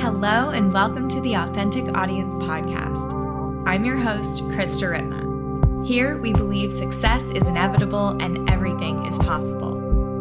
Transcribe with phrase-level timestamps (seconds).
[0.00, 3.12] Hello, and welcome to the Authentic Audience Podcast.
[3.66, 5.86] I'm your host, Krista Ripma.
[5.86, 9.78] Here, we believe success is inevitable and everything is possible.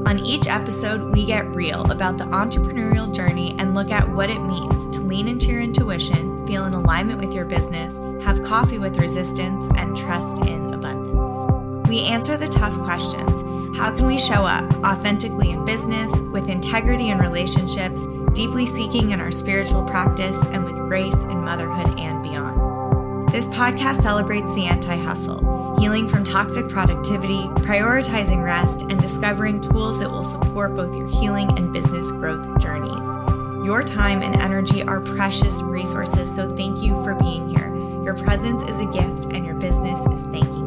[0.07, 4.41] On each episode, we get real about the entrepreneurial journey and look at what it
[4.41, 8.97] means to lean into your intuition, feel in alignment with your business, have coffee with
[8.97, 11.66] resistance, and trust in abundance.
[11.87, 13.41] We answer the tough questions.
[13.77, 19.21] How can we show up authentically in business, with integrity in relationships, deeply seeking in
[19.21, 23.31] our spiritual practice, and with grace in motherhood and beyond.
[23.31, 29.99] This podcast celebrates the anti hustle, healing from toxic productivity, prioritizing rest, and discovering tools
[29.99, 33.65] that will support both your healing and business growth journeys.
[33.65, 37.73] Your time and energy are precious resources, so thank you for being here.
[38.03, 40.66] Your presence is a gift, and your business is thanking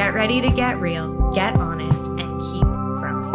[0.00, 3.34] Get ready to get real, get honest, and keep growing.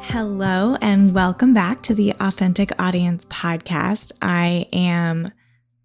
[0.00, 4.12] Hello, and welcome back to the Authentic Audience Podcast.
[4.22, 5.32] I am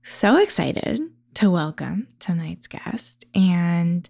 [0.02, 1.02] so excited
[1.34, 4.08] to welcome tonight's guest and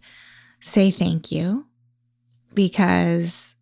[0.59, 1.65] say thank you
[2.53, 3.55] because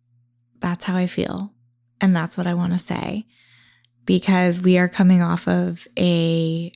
[0.60, 1.54] that's how I feel.
[2.02, 3.24] And that's what I want to say
[4.06, 6.72] because we are coming off of a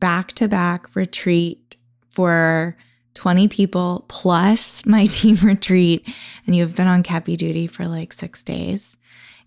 [0.00, 1.76] back to back retreat
[2.10, 2.76] for
[3.14, 6.06] 20 people plus my team retreat.
[6.46, 8.96] And you've been on Kepi duty for like six days.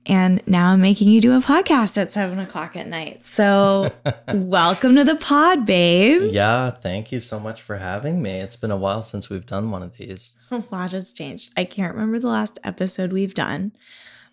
[0.06, 3.26] And now I'm making you do a podcast at seven o'clock at night.
[3.26, 3.92] So,
[4.34, 6.32] welcome to the pod, babe.
[6.32, 8.40] Yeah, thank you so much for having me.
[8.40, 10.34] It's been a while since we've done one of these.
[10.52, 11.52] A lot has changed.
[11.58, 13.74] I can't remember the last episode we've done,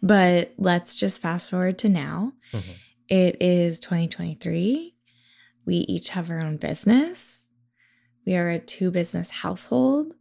[0.02, 2.32] but let's just fast forward to now.
[2.52, 2.74] Mhm.
[3.08, 4.94] It is 2023.
[5.64, 7.48] We each have our own business.
[8.24, 10.14] We are a two business household.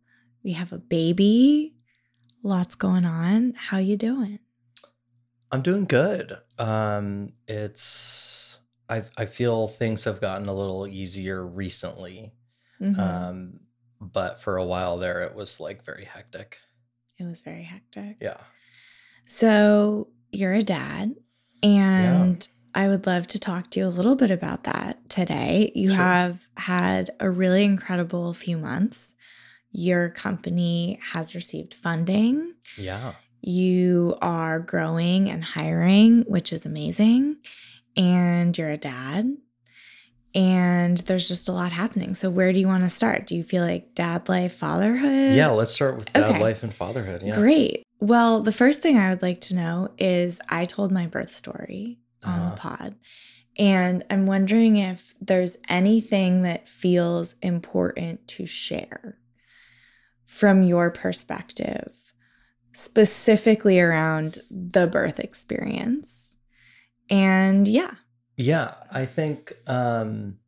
[0.44, 1.76] We have a baby.
[2.44, 3.54] Lots going on.
[3.56, 4.40] How you doing?
[5.52, 6.38] I'm doing good.
[6.60, 8.60] Um, it's
[8.90, 12.34] I I feel things have gotten a little easier recently.
[12.80, 13.00] Mhm.
[13.00, 13.60] Um,
[14.00, 16.60] but for a while there, it was like very hectic.
[17.18, 18.18] it was very hectic.
[18.20, 18.42] Yeah.
[19.26, 21.16] So you're a dad,
[21.64, 25.72] and I would love to talk to you a little bit about that today.
[25.76, 25.98] You Sure.
[25.98, 29.14] have had a really incredible few months.
[29.72, 32.56] Your company has received funding.
[32.78, 33.14] Yeah.
[33.42, 37.38] You are growing and hiring, which is amazing.
[37.96, 39.38] And you're a dad.
[40.36, 42.14] And there's just a lot happening.
[42.14, 43.26] So, where do you want to start?
[43.26, 45.32] Do you feel like dad life, fatherhood?
[45.34, 45.48] Yeah.
[45.50, 46.40] Let's start with dad Okay.
[46.42, 47.22] life and fatherhood.
[47.24, 47.36] Yeah.
[47.38, 47.84] Great.
[48.02, 52.00] Well, the first thing I would like to know is I told my birth story
[52.26, 52.56] on the Uh-huh.
[52.56, 52.96] pod.
[53.58, 59.18] And I'm wondering if there's anything that feels important to share
[60.26, 61.88] from your perspective,
[62.74, 66.38] specifically around the birth experience.
[67.10, 67.92] And yeah,
[68.38, 70.40] Yeah, I think um,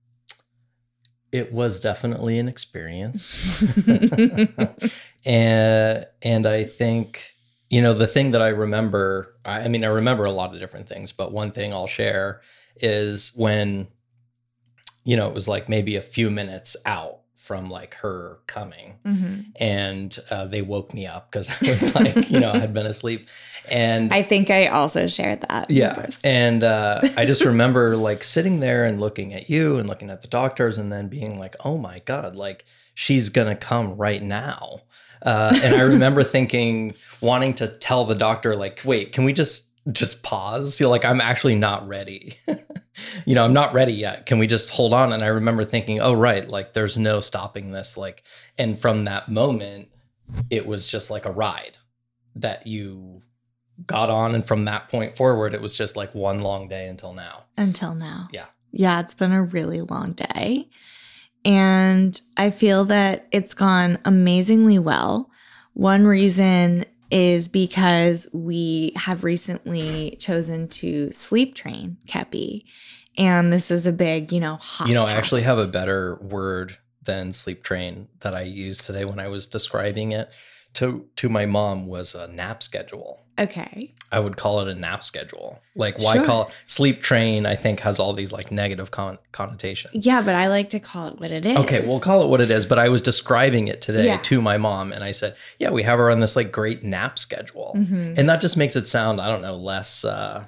[1.31, 3.61] it was definitely an experience,
[5.25, 7.31] and and I think
[7.69, 9.35] you know the thing that I remember.
[9.45, 12.41] I, I mean, I remember a lot of different things, but one thing I'll share
[12.77, 13.87] is when
[15.03, 19.45] you know it was like maybe a few minutes out from like her coming Mhm.
[19.55, 22.85] and uh, they woke me up because I was like, you know, I had been
[22.85, 23.27] asleep.
[23.71, 25.69] And I think I also shared that.
[25.69, 26.07] yeah.
[26.23, 30.21] And uh, I just remember like sitting there and looking at you and looking at
[30.21, 34.21] the doctors and then being like, oh my God, like she's going to come right
[34.21, 34.81] now.
[35.21, 39.65] Uh, and I remember thinking, wanting to tell the doctor, like, wait, can we just
[39.91, 40.79] just pause?
[40.79, 42.37] You're like, I'm actually not ready.
[43.25, 44.25] you know, I'm not ready yet.
[44.25, 45.13] Can we just hold on?
[45.13, 47.95] And I remember thinking, oh, right, like there's no stopping this.
[47.97, 48.23] Like,
[48.57, 49.89] and from that moment,
[50.49, 51.77] it was just like a ride
[52.35, 53.21] that you
[53.85, 54.33] got on.
[54.33, 57.43] And from that point forward, it was just like one long day until now.
[57.57, 58.27] until now.
[58.31, 58.45] Yeah.
[58.71, 60.69] Yeah, it's been a really long day.
[61.45, 65.31] And I feel that it's gone amazingly well.
[65.73, 72.65] One reason is because we have recently chosen to sleep train Kepi.
[73.17, 76.15] And this is a big, you know, hot you know, I actually have a better
[76.21, 80.31] word than sleep train that I used today when I was describing it
[80.73, 83.23] to to my mom was a nap schedule.
[83.39, 83.93] Okay.
[84.11, 85.61] I would call it a nap schedule.
[85.75, 86.25] Like why Sure.
[86.25, 87.45] call sleep train?
[87.45, 90.05] I think has all these like negative con- connotations.
[90.05, 91.57] Yeah, but I like to call it what it is.
[91.57, 92.65] Okay, we'll call it what it is.
[92.65, 94.17] But I was describing it today Yeah.
[94.23, 97.19] to my mom, and I said, "Yeah, we have her on this like great nap
[97.19, 98.17] schedule," Mhm.
[98.17, 100.45] and that just makes it sound I don't know less uh,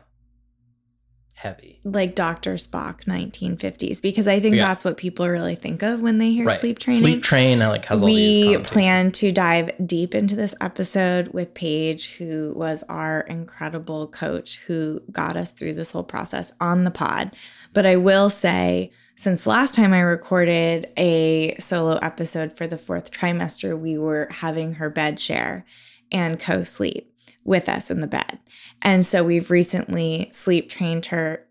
[1.39, 1.79] heavy.
[1.85, 2.55] like Dr.
[2.55, 4.67] Spock 1950s because I think Yeah.
[4.67, 6.59] that's what people really think of when they hear right.
[6.59, 7.01] sleep training.
[7.01, 11.53] Sleep train like has all these we plan to dive deep into this episode with
[11.53, 16.91] Paige, who was our incredible coach who got us through this whole process on the
[16.91, 17.31] pod.
[17.73, 23.11] But I will say, since last time I recorded a solo episode for the fourth
[23.11, 25.65] trimester, we were having her bed share
[26.11, 27.13] and co sleep
[27.49, 28.39] with us in the bed.
[28.81, 31.45] And so we've recently sleep trained her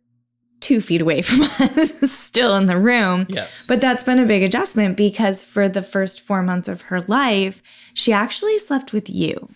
[0.61, 3.27] two feet away from us, still in the room.
[3.29, 3.65] Yes.
[3.69, 7.63] But that's been a big adjustment because for the first four months of her life,
[7.95, 9.49] she actually slept with you.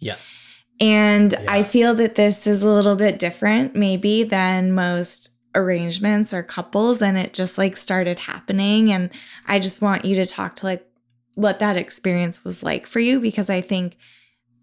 [0.00, 0.46] yes.
[0.82, 1.44] And Yeah.
[1.46, 7.02] I feel that this is a little bit different, maybe, than most arrangements or couples.
[7.02, 8.90] And it just like started happening.
[8.90, 9.10] And
[9.46, 10.86] I just want you to talk to like
[11.34, 13.98] what that experience was like for you because I think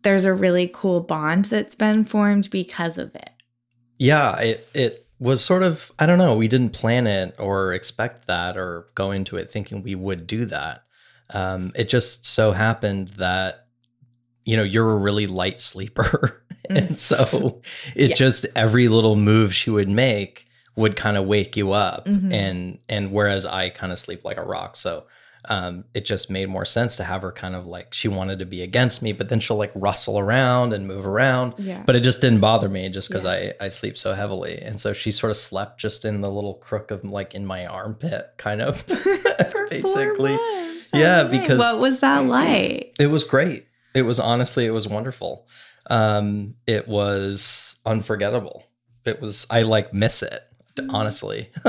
[0.07, 3.29] there's a really cool bond that's been formed because of it.
[3.99, 8.25] Yeah, it it was sort of I don't know, we didn't plan it or expect
[8.27, 10.83] that or go into it thinking we would do that.
[11.31, 13.65] Um, it just so happened that
[14.45, 16.41] you know, you're a really light sleeper.
[16.69, 17.61] and so
[17.95, 18.15] it Yeah.
[18.15, 22.31] just every little move she would make would kind of wake you up Mhm.
[22.33, 24.77] and and whereas I kind of sleep like a rock.
[24.77, 25.05] So
[25.49, 28.45] um, it just made more sense to have her kind of like she wanted to
[28.45, 31.83] be against me, but then she'll like rustle around and move around Yeah.
[31.85, 33.53] but it just didn't bother me just because Yeah.
[33.61, 36.55] I, I sleep so heavily and so she sort of slept just in the little
[36.55, 38.85] crook of like in my armpit kind of
[39.69, 40.37] basically.
[40.93, 42.93] Yeah, because- what was that like?
[42.99, 45.47] it was great it was honestly it was wonderful
[45.89, 48.63] um it was unforgettable
[49.05, 50.41] it was i like miss it
[50.89, 51.49] honestly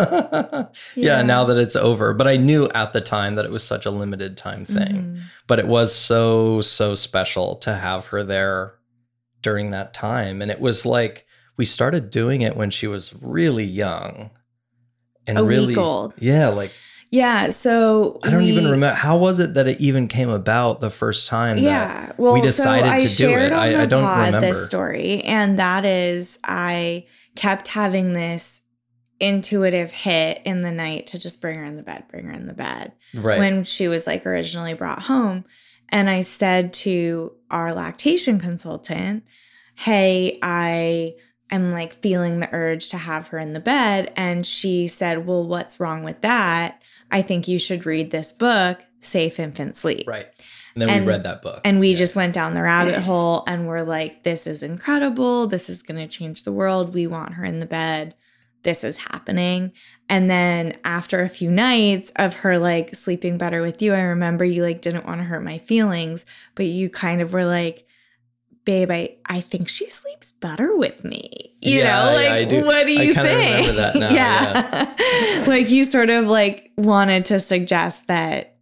[0.94, 1.22] yeah.
[1.22, 3.90] now that it's over but i knew at the time that it was such a
[3.90, 5.20] limited time thing Mhm.
[5.46, 8.74] but it was so so special to have her there
[9.42, 11.26] during that time and it was like
[11.56, 14.30] we started doing it when she was really young
[15.26, 16.14] and A really old.
[16.18, 16.72] yeah like
[17.10, 17.50] Yeah.
[17.50, 21.26] So i don't even remember how was it that it even came about the first
[21.28, 22.12] time that Yeah.
[22.18, 23.52] Well, we decided so to do it.
[23.52, 24.40] I- I don't remember.
[24.40, 27.04] this story, and that is I
[27.36, 28.60] kept having this
[29.20, 32.46] intuitive hit in the night to just bring her in the bed, bring her in
[32.46, 35.44] the bed right when she was like originally brought home.
[35.88, 39.24] And I said to our lactation consultant,
[39.74, 41.14] Hey, I
[41.50, 44.12] am like feeling the urge to have her in the bed.
[44.16, 46.80] And she said, Well, what's wrong with that?
[47.10, 50.06] I think you should read this book, Safe Infant Sleep.
[50.06, 50.26] right
[50.74, 51.96] and then And- we read that book And we Yeah.
[51.98, 55.46] just went down the rabbit hole and we're like, this is incredible.
[55.46, 56.92] This is going to change the world.
[56.94, 58.14] We want her in the bed.
[58.64, 59.72] This is happening.
[60.08, 64.44] And then after a few nights of her like sleeping better with you, I remember
[64.44, 67.86] you like didn't want to hurt my feelings, but you kind of were like,
[68.64, 71.56] babe, I, I think she sleeps better with me.
[71.62, 72.64] You Yeah, know, yeah, like, I do.
[72.66, 73.66] what do you think?
[73.68, 75.44] remember that now, yeah.
[75.46, 78.56] like you sort of like wanted to suggest that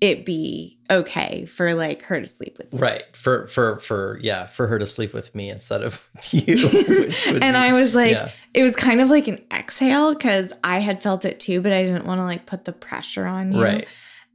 [0.00, 2.78] it be okay for like her to sleep with you.
[2.78, 6.54] right for for for yeah for her to sleep with me instead of you
[7.26, 8.30] and be- I was like, yeah.
[8.54, 11.82] it was kind of like an exhale because I had felt it too, but I
[11.82, 13.62] didn't want to like put the pressure on you.
[13.62, 13.88] right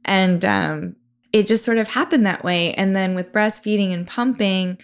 [0.04, 0.96] And um,
[1.32, 2.74] it just sort of happened that way.
[2.74, 4.78] And then with breastfeeding and pumping,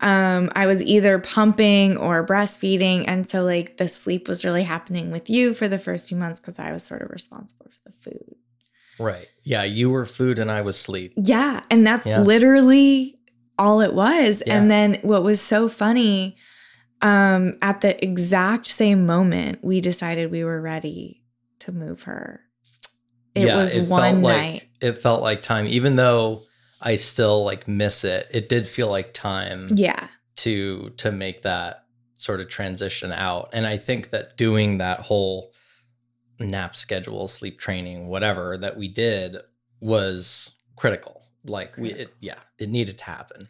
[0.00, 3.04] um, I was either pumping or breastfeeding.
[3.06, 6.40] And so, like, the sleep was really happening with you for the first few months
[6.40, 8.36] because I was sort of responsible for the food.
[8.98, 11.60] Right yeah you were food and i was sleep Yeah.
[11.70, 12.20] And that's Yeah.
[12.20, 13.18] literally
[13.58, 14.42] all it was.
[14.46, 14.56] Yeah.
[14.56, 16.36] And then what was so funny,
[17.02, 21.22] um, at the exact same moment, we decided we were ready
[21.60, 22.40] to move her.
[23.34, 24.52] It yeah, was it one felt night.
[24.52, 26.42] like it felt like time even though
[26.80, 30.08] i still like miss it it did feel like time yeah.
[30.36, 31.84] to to make that
[32.16, 35.50] sort of transition out and i think that doing that whole
[36.40, 39.36] nap schedule sleep training whatever that we did
[39.80, 43.48] was critical like we it, yeah it needed to happen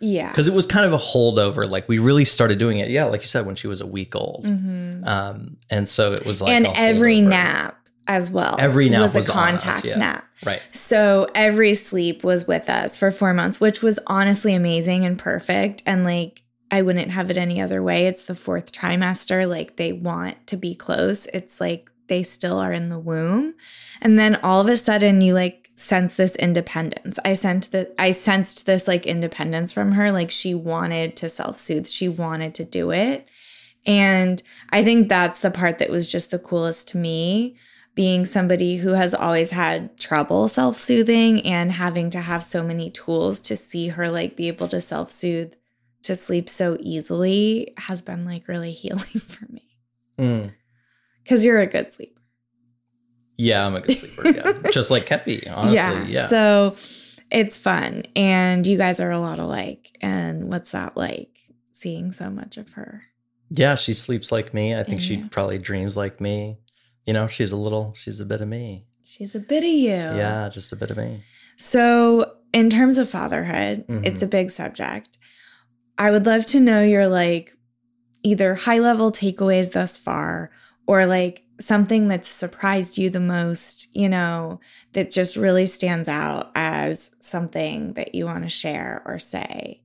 [0.00, 0.30] Yeah.
[0.30, 3.22] because it was kind of a holdover like we really started doing it yeah like
[3.22, 5.06] you said when she was a week old Mhm.
[5.06, 7.28] um and so it was like and every holdover.
[7.28, 7.72] nap
[8.08, 8.54] as well.
[8.60, 9.96] Every nap was, was a us, contact yeah.
[9.96, 10.24] nap.
[10.44, 15.18] right So every sleep was with us for four months, which was honestly amazing and
[15.18, 15.82] perfect.
[15.86, 18.06] And like, I wouldn't have it any other way.
[18.06, 19.48] It's the fourth trimester.
[19.48, 21.26] Like, they want to be close.
[21.34, 23.54] It's like they still are in the womb.
[24.00, 27.18] And then all of a sudden, you like sense this independence.
[27.24, 30.12] I sent that I sensed this like independence from her.
[30.12, 33.28] Like, she wanted to self soothe, she wanted to do it.
[33.86, 37.56] And I think that's the part that was just the coolest to me
[37.96, 42.90] being somebody who has always had trouble self soothing and having to have so many
[42.90, 45.54] tools to see her like be able to self soothe
[46.02, 49.78] to sleep so easily has been like really healing for me.
[50.18, 50.52] Mm.
[51.26, 52.20] Because you're a good sleeper.
[53.36, 54.28] Yeah, I'm a good sleeper.
[54.28, 55.50] Yeah, just like Kepi.
[55.52, 56.28] Honestly, yeah.
[56.28, 56.76] So
[57.30, 58.04] it's fun.
[58.14, 59.96] And you guys are a lot alike.
[60.00, 61.30] And what's that like
[61.72, 63.02] seeing so much of her?
[63.50, 64.74] Yeah, she sleeps like me.
[64.74, 65.26] I think she Yeah.
[65.30, 66.58] probably dreams like me.
[67.04, 68.86] You know, she's a little, she's a bit of me.
[69.04, 69.90] She's a bit of you.
[69.90, 71.20] Yeah, just a bit of me.
[71.56, 74.04] So, in terms of fatherhood, Mhm.
[74.06, 75.16] it's a big subject.
[75.98, 77.52] I would love to know your like
[78.22, 80.50] either high level takeaways thus far
[80.86, 84.60] or like something that's surprised you the most, you know,
[84.92, 89.82] that just really stands out as something that you want to share or say.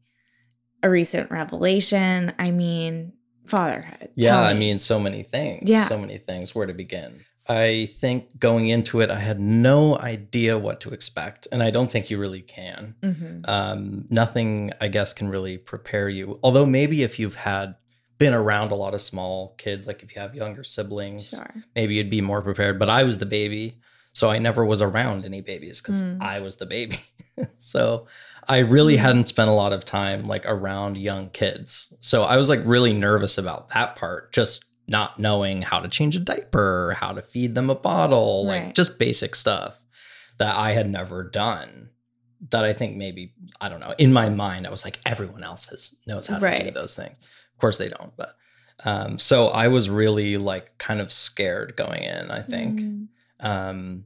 [0.84, 2.34] A recent revelation.
[2.40, 3.14] I mean,
[3.46, 4.10] fatherhood.
[4.16, 5.70] Yeah, Tell I mean, so many things.
[5.70, 5.86] Yeah.
[5.86, 6.56] So many things.
[6.56, 7.24] Where to begin?
[7.48, 11.48] I think going into it, I had no idea what to expect.
[11.52, 12.96] And I don't think you really can.
[13.02, 13.48] Mhm.
[13.48, 16.40] Um, nothing, I guess, can really prepare you.
[16.44, 17.76] Although, maybe if you've had
[18.22, 21.54] been around a lot of small kids, like if you have younger siblings, Sure.
[21.76, 22.78] maybe you'd be more prepared.
[22.80, 23.80] But I was the baby.
[24.14, 26.22] So I never was around any babies because Mm.
[26.22, 27.00] I was the baby.
[27.58, 28.08] so
[28.48, 29.00] I really Mm.
[29.00, 31.94] hadn't spent a lot of time like around young kids.
[32.00, 36.16] So I was like really nervous about that part, just not knowing how to change
[36.16, 39.82] a diaper, how to feed them a bottle, like just basic stuff
[40.38, 41.90] that I had never done.
[42.50, 45.66] That I think maybe, I don't know, in my mind, I was like, everyone else
[45.70, 47.16] has, knows how to do those things.
[47.62, 48.36] Of course they don't, but
[48.84, 53.08] um, so I was really like kind of scared going in, I think Mm.
[53.40, 54.06] um,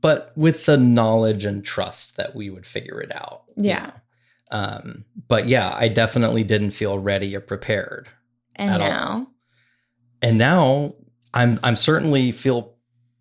[0.00, 3.42] but with the knowledge and trust that we would figure it out.
[3.56, 3.86] you Yeah.
[3.86, 3.92] know.
[4.58, 8.08] Um, but yeah, I definitely didn't feel ready or prepared.
[8.56, 8.88] And At all.
[8.88, 9.26] now,
[10.22, 10.94] And now
[11.34, 12.74] I'm I'm certainly feel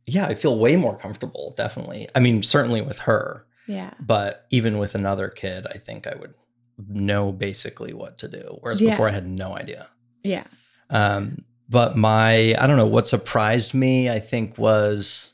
[0.05, 2.07] yeah, I feel way more comfortable, definitely.
[2.15, 3.91] I mean, certainly with her, yeah.
[3.99, 6.35] but even with another kid, I think I would
[6.77, 8.57] know basically what to do.
[8.61, 8.91] Whereas Yeah.
[8.91, 9.87] before I had no idea.
[10.23, 10.43] Yeah.
[10.89, 15.33] Um, but my, I don't know, what surprised me, I think, was,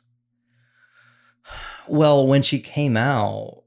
[1.87, 3.57] well, when she came out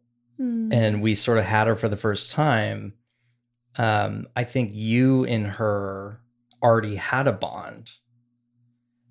[0.40, 0.72] Mm.
[0.72, 2.94] and we sort of had her for the first time,
[3.78, 6.20] um, I think you and her
[6.60, 7.90] already had a bond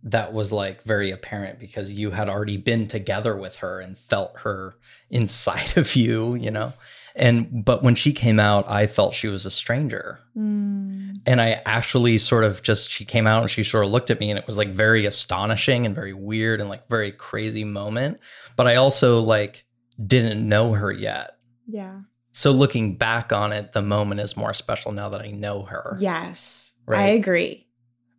[0.04, 4.40] that was like very apparent because you had already been together with her and felt
[4.40, 4.74] her
[5.10, 6.74] inside of you, you know?
[7.16, 11.18] And, but when she came out, I felt she was a stranger Mm.
[11.28, 14.20] and I actually sort of just she came out and she sort of looked at
[14.20, 18.20] me and it was like very astonishing and very weird and like very crazy moment.
[18.56, 19.64] But I also like
[20.04, 21.38] didn't know her yet.
[21.68, 22.00] Yeah.
[22.32, 25.98] So looking back on it, the moment is more special now that I know her.
[26.00, 26.74] Yes.
[26.88, 27.00] Right?
[27.02, 27.68] I agree.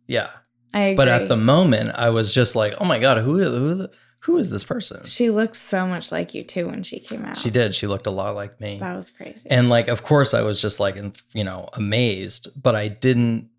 [0.07, 0.29] Yeah.
[0.73, 0.95] I agree.
[0.95, 3.91] But at the moment, I was just like, oh my God, who is who, the-
[4.25, 5.05] who is this person?
[5.05, 7.37] she looks so much like you too when she came out.
[7.37, 7.73] She did.
[7.75, 8.79] She looked a lot like me.
[8.79, 9.47] That was crazy.
[9.49, 13.49] And like, of course, I was just like, in- you know, amazed, but I didn't.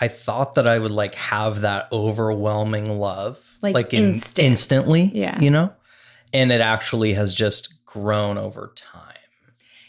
[0.00, 4.46] I thought that I would like have that overwhelming love, Like in, instant.
[4.46, 5.38] instantly, Yeah.
[5.40, 5.72] you know,
[6.32, 9.00] and it actually has just grown over time.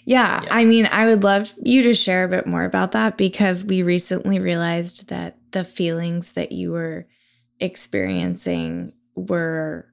[0.06, 0.50] yeah, Yeah.
[0.52, 3.82] I mean, I would love you to share a bit more about that because we
[3.82, 7.08] recently realized that the feelings that you were
[7.60, 9.88] experiencing were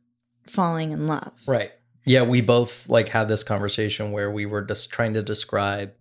[0.46, 1.32] falling in love.
[1.46, 1.70] Right.
[2.04, 5.92] Yeah, we both like had this conversation where we were just trying to describe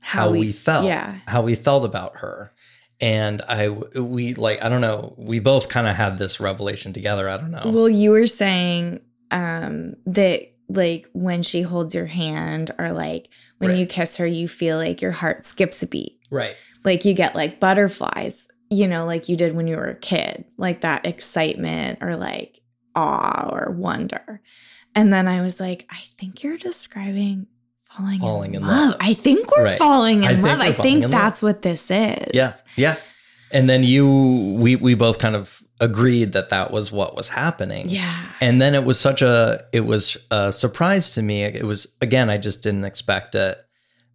[0.00, 1.18] how, we, felt, Yeah.
[1.28, 2.52] how we felt about her.
[3.00, 7.28] And I, we like, I don't know, we both kind of had this revelation together.
[7.28, 7.62] I don't know.
[7.66, 13.70] Well, you were saying um that like when she holds your hand or like when
[13.70, 13.78] Right.
[13.80, 16.18] you kiss her you feel like your heart skips a beat.
[16.30, 16.56] right.
[16.84, 20.44] Like you get like butterflies, you know, like you did when you were a kid,
[20.58, 22.60] like that excitement or like
[22.94, 24.40] awe or wonder.
[24.94, 27.46] And then I was like, I think you're describing
[27.82, 28.90] falling, Falling in, in love.
[28.90, 28.96] love.
[29.00, 29.78] I think we're Right.
[29.78, 30.60] falling in I love.
[30.60, 31.10] I think in love.
[31.10, 32.26] that's what this is.
[32.32, 32.96] Yeah, yeah.
[33.52, 37.88] And then you, we, we both kind of agreed that that was what was happening.
[37.88, 38.12] Yeah.
[38.40, 41.42] And then it was such a, it was a surprise to me.
[41.44, 43.60] It was again, I just didn't expect it,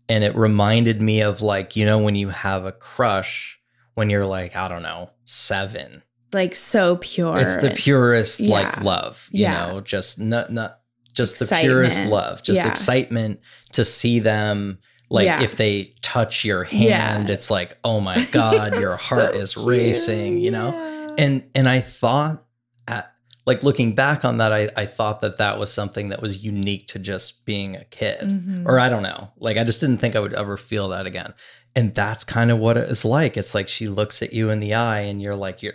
[0.10, 3.60] and it reminded me of like you know when you have a crush
[3.94, 6.02] when you're like I don't know seven.
[6.32, 7.40] Like so pure.
[7.40, 8.84] It's the purest like Yeah.
[8.84, 9.68] love, you Yeah.
[9.68, 10.80] know, just not not
[11.14, 12.70] just the purest love, just Yeah.
[12.72, 13.40] excitement
[13.74, 14.80] to see them.
[15.10, 19.58] Like if they touch your hand, it's like, oh my god, your So heart is
[19.58, 21.16] racing, you know.
[21.18, 22.44] And and I thought,
[22.88, 23.12] at
[23.48, 26.88] like looking back on that, I I thought that that was something that was unique
[26.90, 28.66] to just being a kid, Mhm.
[28.68, 31.34] or I don't know, like I just didn't think I would ever feel that again.
[31.76, 33.38] And that's kind of what it is like.
[33.38, 35.74] It's like she looks at you in the eye, and you're like, your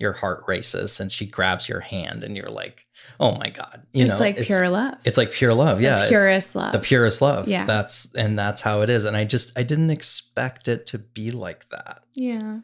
[0.00, 2.86] your heart races, and she grabs your hand, and you're like,
[3.20, 4.94] oh my god, you it's know, like pure love.
[5.04, 6.72] It's like pure love, yeah, the it's purest love.
[6.72, 7.46] the purest love.
[7.48, 7.64] Yeah.
[7.66, 9.04] that's and that's how it is.
[9.04, 12.02] And I just I didn't expect it to be like that.
[12.14, 12.60] yeah.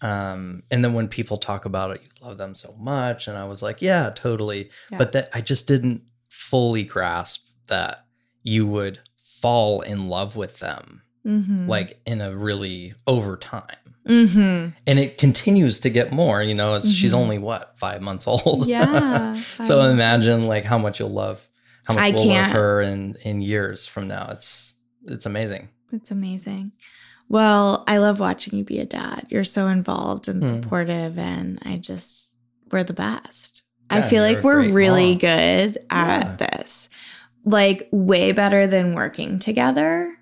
[0.00, 3.26] Um, and then when people talk about it, you love them so much.
[3.26, 4.70] And I was like, yeah, totally.
[4.92, 4.98] Yeah.
[4.98, 8.04] But that I just didn't fully grasp that
[8.44, 11.66] you would fall in love with them Mm-hmm.
[11.68, 13.87] like in a really over time.
[14.08, 14.70] Mm-hmm.
[14.86, 18.66] And it continues to get more, you know, as she's only what, five months old.
[18.66, 19.34] Yeah.
[19.62, 21.46] so imagine like how much you'll love
[21.86, 22.52] how much I we'll love can't.
[22.52, 24.28] her in in years from now.
[24.32, 24.74] It's
[25.06, 25.68] it's amazing.
[25.92, 26.72] It's amazing.
[27.30, 29.26] Well, I love watching you be a dad.
[29.28, 30.48] You're so involved and Hmm.
[30.48, 32.32] supportive, and I just,
[32.70, 33.62] we're the best.
[33.90, 35.18] I feel like we're really mom.
[35.18, 36.36] good at Yeah.
[36.36, 36.88] this.
[37.44, 40.17] Like, way better than working together.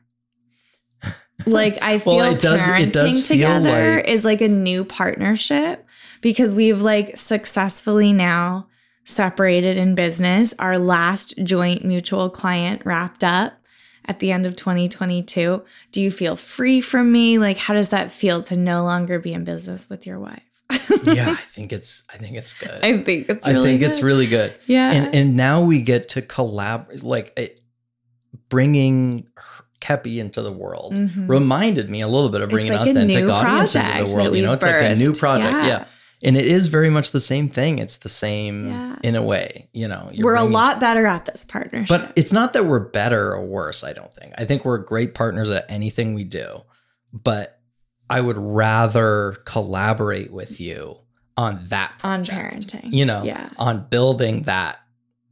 [1.45, 4.49] Like, I feel Well, it does- parenting it does feel together like- is like a
[4.49, 5.85] new partnership
[6.23, 8.69] because we've like successfully now
[9.05, 10.55] separated in business.
[10.59, 13.53] Our last joint mutual client wrapped up
[14.05, 15.63] at the end of 2022.
[15.93, 17.39] Do you feel free from me?
[17.39, 20.43] Like, how does that feel to no longer be in business with your wife?
[21.05, 22.81] yeah, I think it's I think it's good.
[22.83, 24.55] I think it's I really think it's really good.
[24.67, 24.91] yeah.
[24.93, 27.61] And and now we get to collab like it,
[28.49, 31.29] bringing her- Kepi into the world Mhm.
[31.29, 34.37] reminded me a little bit of bringing like authentic audience into the world.
[34.37, 35.53] You know, it's like a new project.
[35.53, 35.67] Yeah.
[35.67, 35.85] Yeah.
[36.25, 37.79] And it is very much the same thing.
[37.79, 38.97] It's the same Yeah.
[39.05, 40.09] in a way, you know.
[40.13, 41.89] you're We're a lot better at this partnership.
[41.89, 44.33] But it's not that we're better or worse, I don't think.
[44.39, 46.63] I think we're great partners at anything we do.
[47.13, 47.59] But
[48.09, 50.97] I would rather collaborate with you
[51.37, 52.93] on that on parenting.
[52.93, 53.51] You know, Yeah.
[53.59, 54.79] on building that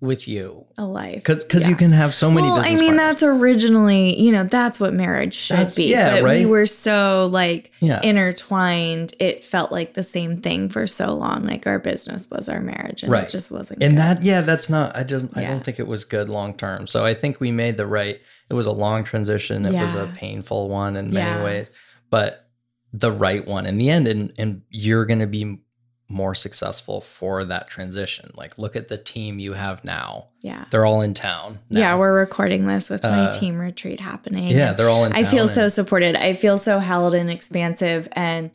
[0.01, 0.67] with you.
[0.77, 1.15] A life.
[1.17, 1.71] Because because Yeah.
[1.71, 2.97] you can have so many well, I mean, partners.
[2.99, 5.85] that's originally, you know, that's what marriage should That's- be.
[5.85, 8.01] yeah, but we were so like yeah.
[8.03, 9.15] intertwined.
[9.19, 11.45] It felt like the same thing for so long.
[11.45, 13.25] Like our business was our marriage, and Right.
[13.25, 13.83] it just wasn't.
[13.83, 13.99] and good.
[14.03, 16.87] that yeah, that's not I don't I don't think it was good long term.
[16.87, 18.21] So I think we made the right
[18.51, 19.65] it was a long transition.
[19.65, 21.45] It was a painful one in many Yeah.
[21.45, 21.71] ways.
[22.11, 22.47] But
[22.93, 25.61] the right one in the end and and you're gonna be
[26.09, 28.31] more successful for that transition.
[28.35, 30.27] Like look at the team you have now.
[30.43, 31.61] yeah, They're all in town.
[31.71, 31.81] now.
[31.81, 31.95] yeah.
[31.97, 34.49] We're recording this with my Uh, team retreat happening.
[34.51, 36.15] yeah, they're all in I feel so supported.
[36.17, 38.09] I feel so held and expansive.
[38.13, 38.51] And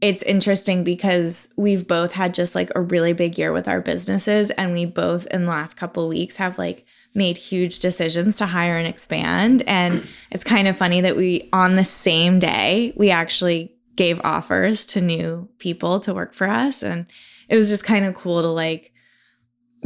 [0.00, 4.50] it's interesting because we've both had just like a really big year with our businesses.
[4.50, 8.46] And we both, in the last couple of weeks, have like made huge decisions to
[8.46, 9.62] hire and expand.
[9.66, 14.86] And it's kind of funny that we, on the same day, we actually gave offers
[14.86, 16.84] to new people to work for us.
[16.84, 17.06] And
[17.48, 18.92] it was just kind of cool to like,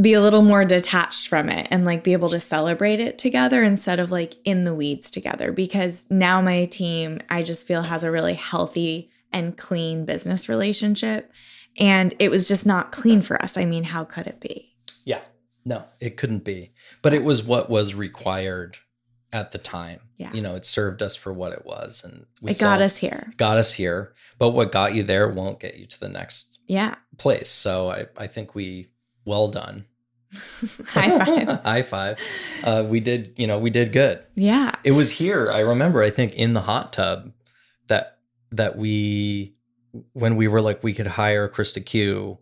[0.01, 3.63] be a little more detached from it and like be able to celebrate it together
[3.63, 8.03] instead of like in the weeds together because now my team I just feel has
[8.03, 11.31] a really healthy and clean business relationship
[11.79, 13.59] and it was just not clean for us.
[13.59, 14.75] I mean, how could it be?
[15.05, 15.21] Yeah.
[15.63, 16.73] No, it couldn't be.
[17.03, 18.79] But it was what was required
[19.33, 20.01] at the time.
[20.19, 20.33] Yeah.
[20.33, 23.31] You know, it served us for what it was and we it got us here.
[23.39, 24.13] got us here.
[24.39, 26.97] But what got you there won't get you to the next Yeah.
[27.19, 27.49] place.
[27.49, 28.89] So I, I think we
[29.25, 29.87] well done.
[30.89, 31.49] High five.
[31.65, 32.19] High five.
[32.65, 34.25] Uh, we did, you know, we did good.
[34.35, 34.73] yeah.
[34.85, 35.51] It was here.
[35.51, 37.33] I remember, I think in the hot tub
[37.89, 38.19] that
[38.51, 39.55] that we
[40.15, 42.39] when we were like we could hire Krista Q.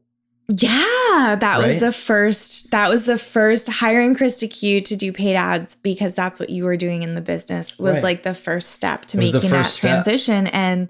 [0.52, 2.72] Yeah, that was the first.
[2.72, 6.64] That was the first hiring Krista Q to do paid ads because that's what you
[6.64, 8.02] were doing in the business was Right.
[8.02, 9.90] like the first step to It making that step.
[10.04, 10.88] transition and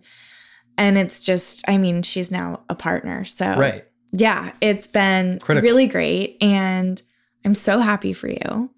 [0.79, 3.85] and it's just I mean she's now a partner so Right.
[4.12, 5.68] yeah it's been Critical.
[5.68, 7.01] really great and
[7.44, 8.70] I'm so happy for you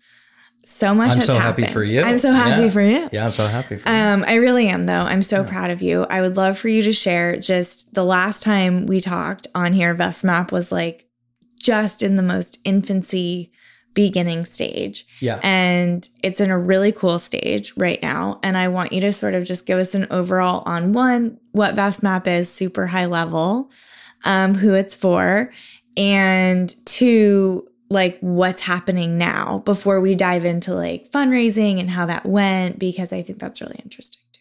[0.64, 2.02] so much I'm has so happy for you.
[2.02, 2.68] I'm so happy Yeah.
[2.70, 3.94] for you Yeah, I'm so happy for you.
[3.94, 5.00] um, I really am, though.
[5.00, 5.48] I'm so Yeah.
[5.48, 6.06] proud of you.
[6.08, 9.94] I would love for you to share just the last time we talked on here,
[9.94, 11.06] VestMap was like
[11.60, 13.50] just in the most infancy
[13.94, 15.04] beginning stage.
[15.20, 15.38] yeah.
[15.42, 18.40] And it's in a really cool stage right now.
[18.42, 21.74] And I want you to sort of just give us an overall on one, what
[21.76, 23.70] VestMap is, super high level,
[24.24, 25.52] um, who it's for,
[25.96, 32.26] and two, like what's happening now before we dive into like fundraising and how that
[32.26, 34.40] went, because I think that's really interesting too.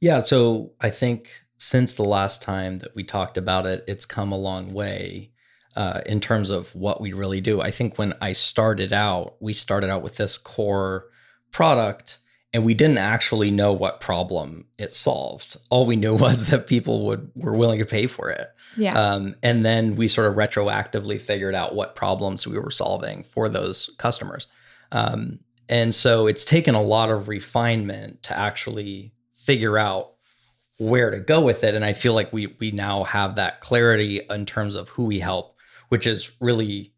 [0.00, 4.32] Yeah, so I think since the last time that we talked about it, it's come
[4.32, 5.30] a long way
[5.76, 7.60] uh, in terms of what we really do.
[7.60, 11.06] I think when I started out, we started out with this core
[11.52, 12.18] product
[12.56, 15.58] and we didn't actually know what problem it solved.
[15.68, 18.48] All we knew was that people would were willing to pay for it.
[18.78, 18.98] Yeah.
[18.98, 23.50] Um, and then we sort of retroactively figured out what problems we were solving for
[23.50, 24.46] those customers.
[24.90, 30.14] Um, and so it's taken a lot of refinement to actually figure out
[30.78, 31.74] where to go with it.
[31.74, 35.18] And I feel like we we now have that clarity in terms of who we
[35.18, 35.58] help,
[35.90, 36.94] which is really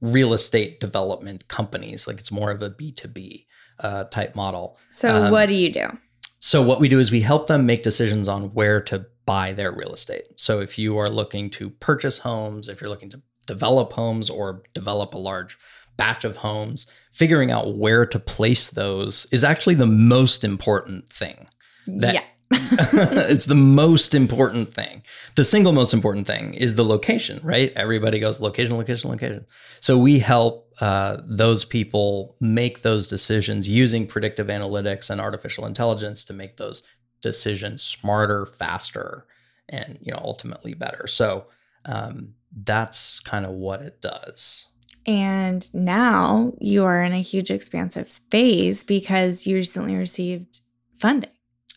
[0.00, 2.06] real estate development companies.
[2.06, 3.44] Like it's more of a B2B
[3.80, 4.78] uh, type model.
[4.90, 5.86] so um, what do you do?
[6.38, 9.70] So what we do is we help them make decisions on where to buy their
[9.70, 10.24] real estate.
[10.36, 14.62] So if you are looking to purchase homes, if you're looking to develop homes or
[14.74, 15.56] develop a large
[15.96, 21.48] batch of homes, figuring out where to place those is actually the most important thing.
[21.86, 22.24] That yeah.
[23.30, 25.02] it's the most important thing.
[25.34, 27.72] The single most important thing is the location, right?
[27.74, 29.46] Everybody goes location, location, location.
[29.80, 36.24] So we help uh, those people make those decisions using predictive analytics and artificial intelligence
[36.24, 36.82] to make those
[37.20, 39.26] decisions smarter, faster,
[39.68, 41.06] and you know ultimately better.
[41.06, 41.46] So
[41.84, 44.68] um, that's kind of what it does.
[45.06, 50.60] And now you are in a huge expansive phase because you recently received
[50.98, 51.30] funding.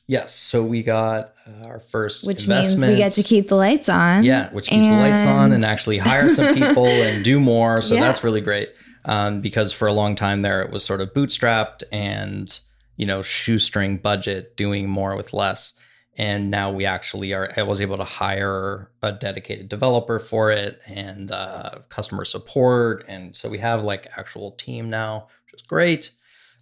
[0.08, 0.36] Yes.
[0.36, 4.24] So we got uh, our first, which means we get to keep the lights on.
[4.24, 7.82] Yeah, which keeps the lights on and And- actually hire some people and do more.
[7.82, 8.02] So Yeah.
[8.02, 8.70] that's really great.
[9.06, 12.58] Um, because for a long time there, it was sort of bootstrapped and
[12.98, 15.74] you know shoestring budget, doing more with less.
[16.18, 17.52] And now we actually are.
[17.58, 23.36] I was able to hire a dedicated developer for it and uh, customer support, and
[23.36, 26.12] so we have like actual team now, which is great.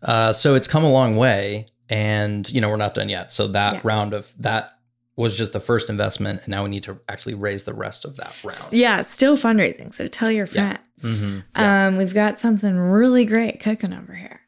[0.01, 3.32] Uh, so it's come a long way, and you know we're not done yet.
[3.32, 3.79] So that Yeah.
[3.84, 4.71] round of that
[5.15, 8.15] was just the first investment, and now we need to actually raise the rest of
[8.17, 8.73] that round.
[8.73, 9.93] Yeah, still fundraising.
[9.93, 10.77] So tell your Yeah.
[11.01, 11.19] friends.
[11.19, 11.62] Mm-hmm.
[11.62, 14.41] Um, we've got something really great cooking over here.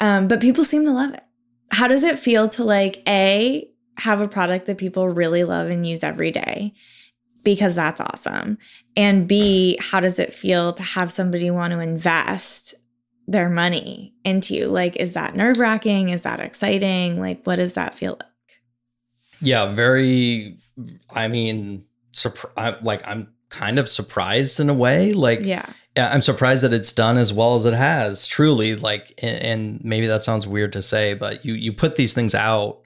[0.00, 1.22] Um, but people seem to love it.
[1.70, 5.86] How does it feel to like A, have a product that people really love and
[5.86, 6.72] use every day?
[7.42, 8.56] Because that's awesome.
[8.96, 12.74] And B, how does it feel to have somebody want to invest
[13.26, 14.68] their money into you?
[14.68, 16.08] Like, is that nerve wracking?
[16.10, 17.20] Is that exciting?
[17.20, 18.30] Like, what does that feel like?
[19.40, 20.56] yeah, very.
[21.10, 25.12] I mean, surpri- like I'm kind of surprised in a way.
[25.12, 25.66] Like, Yeah.
[25.96, 28.26] Yeah, I'm surprised that it's done as well as it has.
[28.26, 32.12] Truly, like, and, and maybe that sounds weird to say, but you you put these
[32.12, 32.80] things out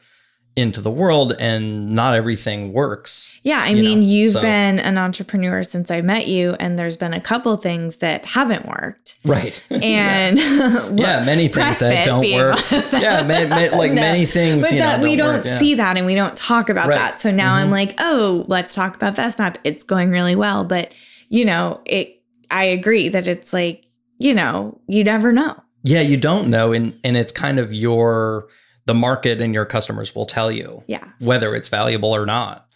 [0.60, 3.38] into the world, and not everything works.
[3.42, 6.78] Yeah, I You mean, know, you've so- been an entrepreneur since I met you, and
[6.78, 9.16] there's been a couple things that haven't worked.
[9.24, 9.62] Right.
[9.70, 10.38] And
[10.98, 12.54] yeah, many things that don't work.
[12.70, 13.00] one of them.
[13.02, 14.00] Yeah, ma- ma- like No.
[14.02, 14.64] many things.
[14.64, 15.56] but you know, that we don't work, yeah.
[15.58, 16.96] see that and we don't talk about Right.
[16.96, 17.20] that.
[17.20, 17.72] So now I'm Mhm.
[17.72, 19.56] like, oh, let's talk about VestMap.
[19.64, 20.64] It's going really well.
[20.64, 20.92] But
[21.30, 22.20] you know, it
[22.50, 23.84] I agree that it's like,
[24.18, 25.54] you know, you never know.
[25.82, 28.48] Yeah, you don't know, and and it's kind of your
[28.86, 31.04] the market and your customers will tell you Yeah.
[31.18, 32.66] whether it's valuable or not.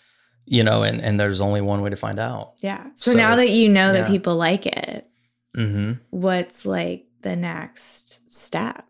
[0.46, 2.52] You know, and and there's only one way to find out.
[2.60, 2.84] Yeah.
[2.94, 5.06] So, So now that you know that people like it,
[5.54, 8.84] hmm what's like the next step?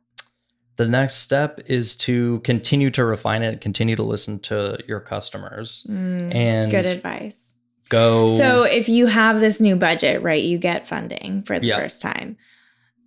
[0.77, 5.87] The next step is to continue to refine it, continue to listen to your customers,
[5.89, 7.55] Mm, and good advice.
[7.89, 8.27] go.
[8.27, 11.79] So if you have this new budget, right, you get funding for the Yeah.
[11.79, 12.37] first time.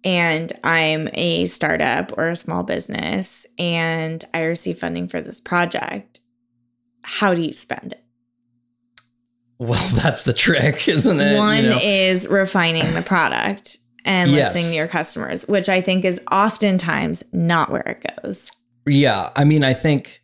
[0.08, 6.22] And I'm a startup or a small business and I receive funding for this project.
[7.04, 8.04] How do you spend it?
[9.60, 11.32] well, that's the trick, isn't it?
[11.34, 11.80] You One know?
[11.82, 14.54] is refining the product and Yes.
[14.56, 18.50] listening to your customers, which I think is oftentimes not where it goes.
[18.86, 20.22] Yeah, I mean, I think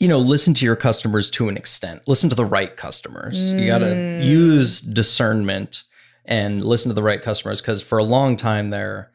[0.00, 2.06] you know, listen to your customers to an extent.
[2.06, 3.52] Listen to the right customers.
[3.52, 4.24] You got to Mm.
[4.24, 5.84] use discernment
[6.26, 9.12] and listen to the right customers because for a long time there,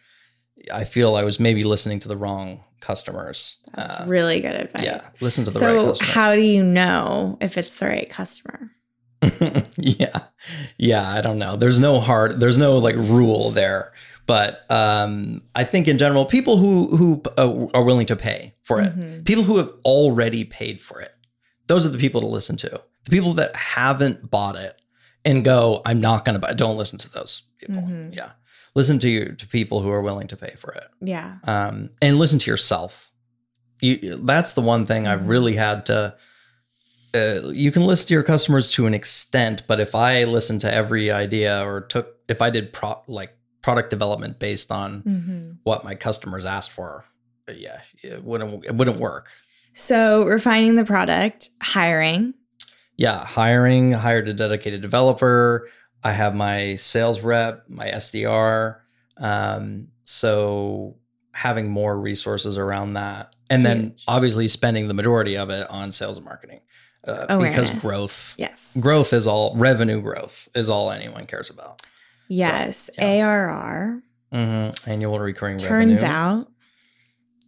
[0.74, 3.58] I feel I was maybe listening to the wrong customers.
[3.76, 4.84] That's Uh, really good advice.
[4.84, 6.13] yeah, listen to the so right customers.
[6.13, 8.71] how do you know if it's the right customer?
[9.78, 10.21] yeah,
[10.78, 11.08] yeah.
[11.08, 11.56] I don't know.
[11.56, 12.39] There's no hard.
[12.39, 13.91] There's no like rule there.
[14.26, 18.82] But um, I think in general, people who who uh, are willing to pay for
[18.82, 19.26] it, Mhm.
[19.26, 21.12] people who have already paid for it,
[21.67, 22.69] those are the people to listen to.
[23.06, 24.80] The people that haven't bought it
[25.25, 26.53] and go, I'm not going to buy.
[26.53, 27.81] Don't listen to those people.
[27.84, 28.15] Mhm.
[28.15, 28.31] Yeah,
[28.75, 31.36] listen to you to people who are willing to pay for it, Yeah.
[31.43, 33.12] um, and listen to yourself.
[33.81, 35.27] You, that's the one thing I've Mhm.
[35.29, 36.15] really had to.
[37.13, 40.73] Uh, you can listen to your customers to an extent, but if I listened to
[40.73, 45.84] every idea or took, if I did pro, like product development based on hmm what
[45.84, 47.03] my customers asked for,
[47.53, 49.29] yeah, it wouldn't it wouldn't work.
[49.73, 52.34] So refining the product, hiring.
[53.01, 55.67] Yeah, hiring, hired a dedicated developer.
[56.03, 58.77] I have my sales rep, my SDR.
[59.17, 60.97] Um, so
[61.33, 66.17] having more resources around that, and then obviously spending the majority of it on sales
[66.17, 66.59] and marketing,
[67.07, 68.77] uh, because growth, Yes.
[68.79, 71.81] growth is all revenue growth is all anyone cares about.
[72.27, 72.91] Yes.
[72.99, 73.25] yeah.
[73.25, 74.03] ARR.
[74.31, 74.89] Mm-hmm.
[74.91, 75.69] Annual recurring revenue.
[75.69, 76.15] Turns revenue.
[76.15, 76.50] out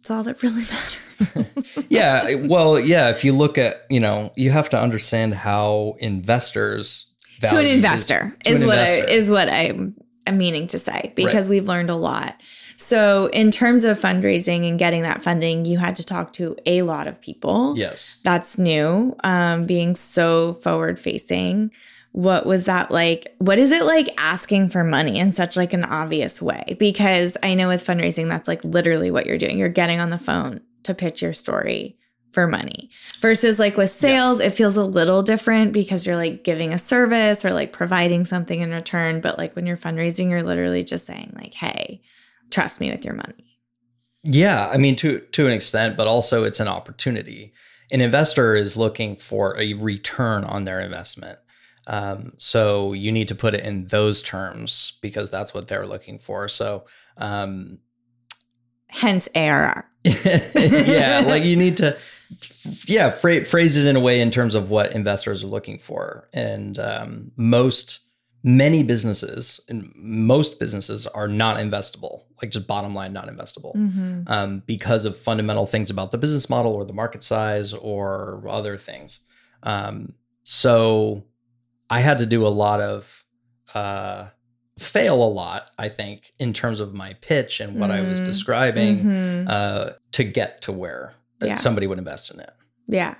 [0.04, 0.64] it's all that really
[1.32, 1.86] matters.
[1.88, 7.06] yeah well yeah if you look at you know you have to understand how investors
[7.40, 9.08] to an investor to is an what investor.
[9.08, 9.94] I is what I'm,
[10.26, 12.38] I'm meaning to say because we've learned a lot.
[12.76, 16.82] So, in terms of fundraising and getting that funding, you had to talk to a
[16.82, 17.78] lot of people.
[17.78, 18.18] Yes.
[18.24, 21.72] That's new, um, being so forward facing.
[22.14, 23.34] What was that like?
[23.38, 26.76] What is it like asking for money in such like an obvious way?
[26.78, 29.58] Because I know with fundraising, that's like literally what you're doing.
[29.58, 31.98] You're getting on the phone to pitch your story
[32.30, 32.88] for money
[33.20, 34.46] versus like with sales yeah.
[34.46, 38.60] it feels a little different because you're like giving a service or like providing something
[38.60, 42.02] in return but like when you're fundraising you're literally just saying like hey
[42.50, 43.60] trust me with your money
[44.24, 47.52] yeah i mean to to an extent but also it's an opportunity
[47.92, 51.38] an investor is looking for a return on their investment
[51.86, 56.18] um, so you need to put it in those terms because that's what they're looking
[56.18, 56.84] for so
[57.18, 57.78] um,
[58.88, 61.96] hence arr yeah like you need to
[62.86, 66.28] yeah, fra- phrase it in a way in terms of what investors are looking for.
[66.32, 68.00] And um, most,
[68.42, 74.22] many businesses and most businesses are not investable, like just bottom line, not investable mm-hmm.
[74.26, 78.76] um, because of fundamental things about the business model or the market size or other
[78.76, 79.20] things.
[79.62, 81.24] Um, so
[81.90, 83.24] I had to do a lot of,
[83.74, 84.28] uh,
[84.78, 88.06] fail a lot, I think, in terms of my pitch and what mm-hmm.
[88.06, 88.28] I was mm-hmm.
[88.28, 89.48] describing mm-hmm.
[89.48, 91.54] uh, to get to where yeah.
[91.54, 92.50] somebody would invest in it.
[92.86, 93.14] Yeah.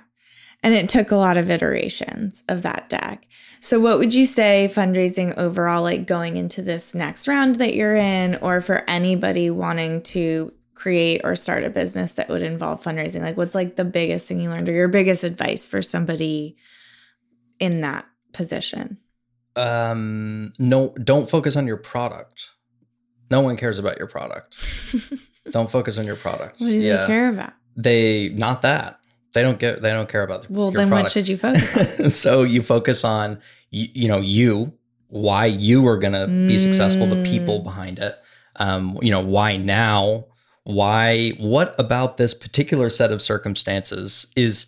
[0.63, 3.27] And it took a lot of iterations of that deck.
[3.59, 7.95] So, what would you say fundraising overall, like going into this next round that you're
[7.95, 13.21] in, or for anybody wanting to create or start a business that would involve fundraising?
[13.21, 16.57] Like, what's like the biggest thing you learned or your biggest advice for somebody
[17.59, 18.99] in that position?
[19.55, 22.49] Um, no, don't focus on your product.
[23.31, 24.57] No one cares about your product.
[25.51, 26.59] don't focus on your product.
[26.59, 26.97] What do yeah.
[26.97, 27.53] they care about?
[27.75, 28.99] they not that
[29.33, 31.05] they don't get they don't care about the well then product.
[31.05, 33.37] what should you focus on so you focus on
[33.69, 34.73] you, you, know you
[35.07, 36.47] why you are going to mm.
[36.47, 37.63] be successful the people mm.
[37.63, 38.17] behind it
[38.57, 40.25] um, you know why now
[40.63, 44.67] why what about this particular set of circumstances is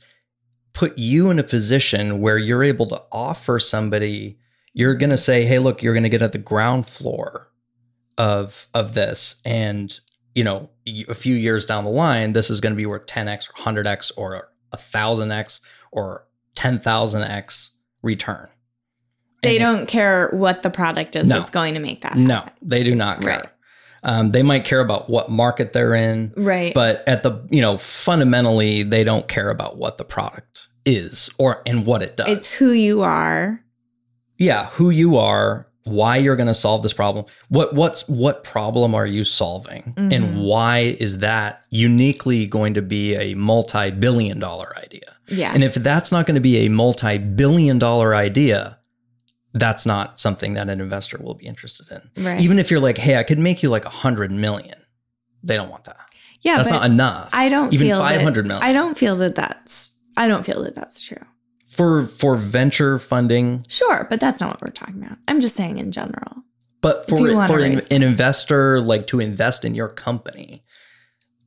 [0.78, 4.38] put you in a position where you're able to offer somebody
[4.74, 7.50] you're going to say hey look you're going to get at the ground floor
[8.18, 10.00] of of this and
[10.38, 10.70] you know,
[11.10, 14.12] a few years down the line, this is going to be worth 10x or 100x
[14.16, 15.62] or 1000x
[15.92, 17.72] or 10,000x
[18.04, 18.48] return.
[19.42, 22.10] They and don't care what the product is no, that's going to make that.
[22.10, 22.28] Happen.
[22.28, 23.30] No, they do not care.
[23.30, 23.50] Right.
[24.04, 26.72] Um, they might care about what market they're in, right?
[26.72, 31.62] But at the you know fundamentally, they don't care about what the product is or
[31.66, 32.30] and what it does.
[32.30, 33.64] It's who you are.
[34.38, 37.26] Yeah, who you are why you're going to solve this problem.
[37.50, 40.12] What what's what problem are you solving mm-hmm.
[40.12, 45.18] and why is that uniquely going to be a multi-billion dollar idea?
[45.28, 45.54] Yeah.
[45.54, 48.80] And if that's not going to be a multi-billion dollar idea,
[49.54, 52.24] that's not something that an investor will be interested in.
[52.24, 52.42] Right.
[52.42, 54.78] Even if you're like, "Hey, I could make you like a 100 million."
[55.44, 55.98] They don't want that.
[56.42, 57.30] Yeah, that's not enough.
[57.34, 58.64] I don't even feel 500 that, million.
[58.64, 61.26] I don't feel that that's I don't feel that that's true
[61.78, 63.64] for for venture funding.
[63.70, 65.20] Sure, but that's not what we're talking about.
[65.28, 66.44] I'm just saying in general.
[66.82, 70.64] But for for an, an investor like to invest in your company,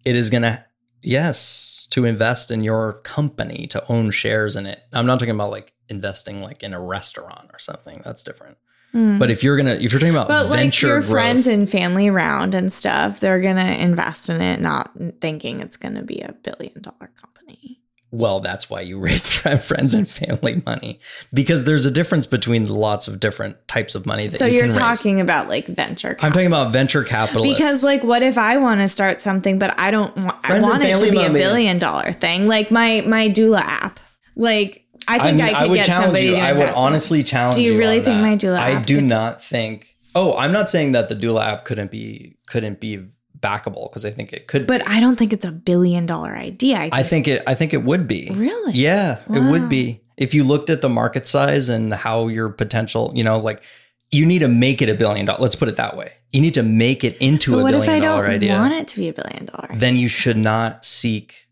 [0.04, 0.64] it is going to
[1.02, 4.82] yes, to invest in your company, to own shares in it.
[4.92, 8.02] I'm not talking about like investing like in a restaurant or something.
[8.04, 8.58] That's different.
[8.94, 9.18] Mm.
[9.20, 11.70] But if you're gonna, if you're talking about but venture like your growth, friends and
[11.70, 16.32] family round and stuff, they're gonna invest in it, not thinking it's gonna be a
[16.32, 17.79] billion dollar company
[18.10, 21.00] well, that's why you raise friends and family money
[21.32, 24.26] because there's a difference between lots of different types of money.
[24.26, 25.22] That so you are talking raise.
[25.22, 26.10] about like venture.
[26.10, 26.26] Capital.
[26.26, 29.78] I'm talking about venture capital because like, what if I want to start something, but
[29.78, 33.28] I don't want I want it to be a billion dollar thing, like my my
[33.28, 34.00] doula app.
[34.36, 36.26] Like I think I, mean, I could I get somebody.
[36.26, 36.36] You.
[36.36, 37.58] I would honestly challenge.
[37.58, 37.62] You.
[37.62, 38.22] Do you, you really think that.
[38.22, 38.58] my doula?
[38.58, 38.82] App?
[38.82, 39.86] I do could- not think.
[40.14, 43.06] Oh, I'm not saying that the doula app couldn't be couldn't be
[43.40, 44.66] backable because I think it could.
[44.66, 44.92] But be.
[44.92, 46.76] I don't think it's a billion dollar idea.
[46.76, 47.42] I think, I think it.
[47.46, 48.30] I think it would be.
[48.32, 48.72] Really?
[48.74, 49.36] Yeah, wow.
[49.36, 53.10] it would be if you looked at the market size and how your potential.
[53.14, 53.62] You know, like
[54.10, 55.40] you need to make it a billion dollars.
[55.40, 56.12] Let's put it that way.
[56.32, 58.50] You need to make it into but a billion dollar idea.
[58.50, 59.68] If you want it to be a billion dollar?
[59.74, 61.48] Then you should not seek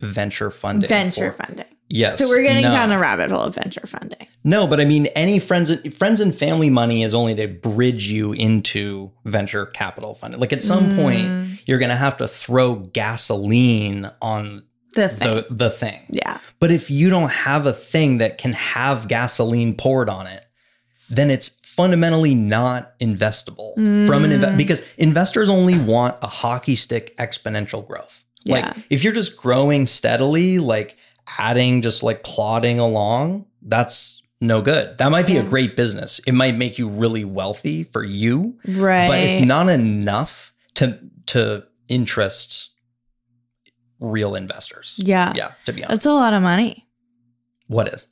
[0.00, 0.88] venture funding.
[0.88, 1.66] Venture for, funding.
[1.92, 2.18] Yes.
[2.18, 2.70] So we're getting no.
[2.70, 4.26] down a rabbit hole of venture funding.
[4.44, 8.32] No, but I mean, any friends, friends and family money is only to bridge you
[8.32, 10.40] into venture capital funding.
[10.40, 10.96] Like at some mm.
[10.96, 14.62] point, you're going to have to throw gasoline on
[14.94, 15.34] the thing.
[15.34, 16.00] The, the thing.
[16.08, 16.38] Yeah.
[16.60, 20.46] But if you don't have a thing that can have gasoline poured on it,
[21.10, 24.06] then it's fundamentally not investable mm.
[24.06, 28.24] from an inve- because investors only want a hockey stick exponential growth.
[28.46, 28.82] Like yeah.
[28.90, 30.96] if you're just growing steadily, like
[31.38, 34.98] adding, just like plodding along, that's no good.
[34.98, 35.40] That might be yeah.
[35.40, 36.20] a great business.
[36.26, 38.58] It might make you really wealthy for you.
[38.66, 39.08] Right.
[39.08, 42.70] But it's not enough to to interest
[44.00, 44.98] real investors.
[45.02, 45.32] Yeah.
[45.34, 45.90] Yeah, to be honest.
[45.90, 46.86] That's a lot of money.
[47.68, 48.08] What is?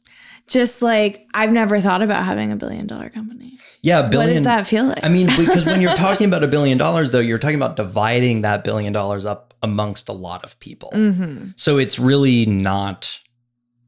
[0.47, 3.59] Just like I've never thought about having a billion dollar company.
[3.83, 4.31] Yeah, a billion.
[4.31, 5.03] what does that feel like?
[5.03, 8.43] I mean, because when you're talking about a billion dollars, though, you're talking about dividing
[8.43, 10.91] that billion dollars up amongst a lot of people.
[10.93, 13.21] hmm So it's really not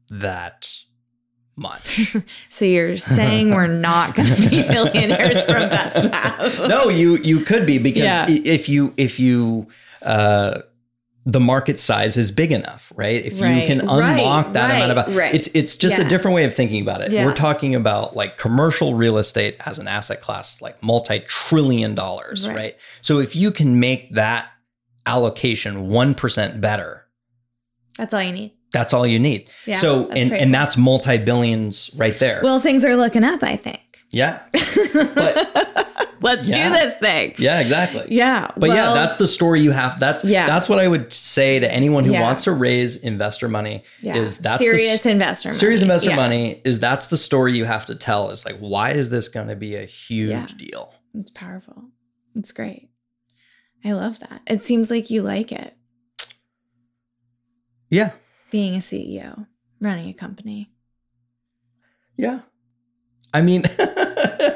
[0.09, 0.69] that
[1.55, 2.15] much.
[2.49, 6.67] So you're saying we're not going to be billionaires from Best Math?
[6.67, 8.27] no, you you could be because Yeah.
[8.29, 9.67] if you if you
[10.03, 10.61] uh
[11.25, 13.23] the market size is big enough, right?
[13.25, 15.35] If Right, you can right, unlock that amount of right, right.
[15.35, 16.05] it's it's just Yeah.
[16.05, 17.11] a different way of thinking about it.
[17.11, 17.25] Yeah.
[17.25, 22.55] We're talking about like commercial real estate as an asset class, like multi-trillion dollars, Right.
[22.55, 22.77] right?
[23.01, 24.47] So if you can make that
[25.05, 27.05] allocation 1% better,
[27.97, 28.51] That's all you need.
[28.71, 29.49] that's all you need.
[29.65, 30.51] Yeah, so and and cool.
[30.51, 32.41] that's multi-billions right there.
[32.43, 33.81] Well, things are looking up, I think.
[34.11, 34.41] yeah.
[34.93, 35.89] But
[36.21, 36.69] Let's Yeah.
[36.69, 37.35] do this thing.
[37.37, 38.05] yeah, exactly.
[38.07, 38.49] Yeah.
[38.55, 39.99] But yeah, that's the story you have.
[39.99, 40.45] That's Yeah.
[40.47, 42.21] that's what I would say to anyone who Yeah.
[42.21, 43.83] wants to raise investor money.
[44.01, 44.15] yeah.
[44.15, 45.57] Is that's serious the, investor money.
[45.59, 46.15] serious investor Yeah.
[46.15, 46.61] money?
[46.63, 48.29] Is that's the story you have to tell?
[48.31, 50.93] Is like why is this going to be a huge deal?
[51.13, 51.89] It's powerful.
[52.37, 52.87] It's great.
[53.83, 54.41] I love that.
[54.47, 55.75] It seems like you like it
[57.89, 58.11] Yeah,
[58.51, 59.47] being a CEO,
[59.81, 60.71] running a company.
[62.17, 62.39] yeah.
[63.33, 63.63] I mean,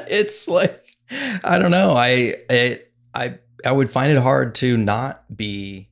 [0.08, 1.92] it's like I don't know.
[1.96, 2.80] I I
[3.14, 5.88] I I would find it hard to not be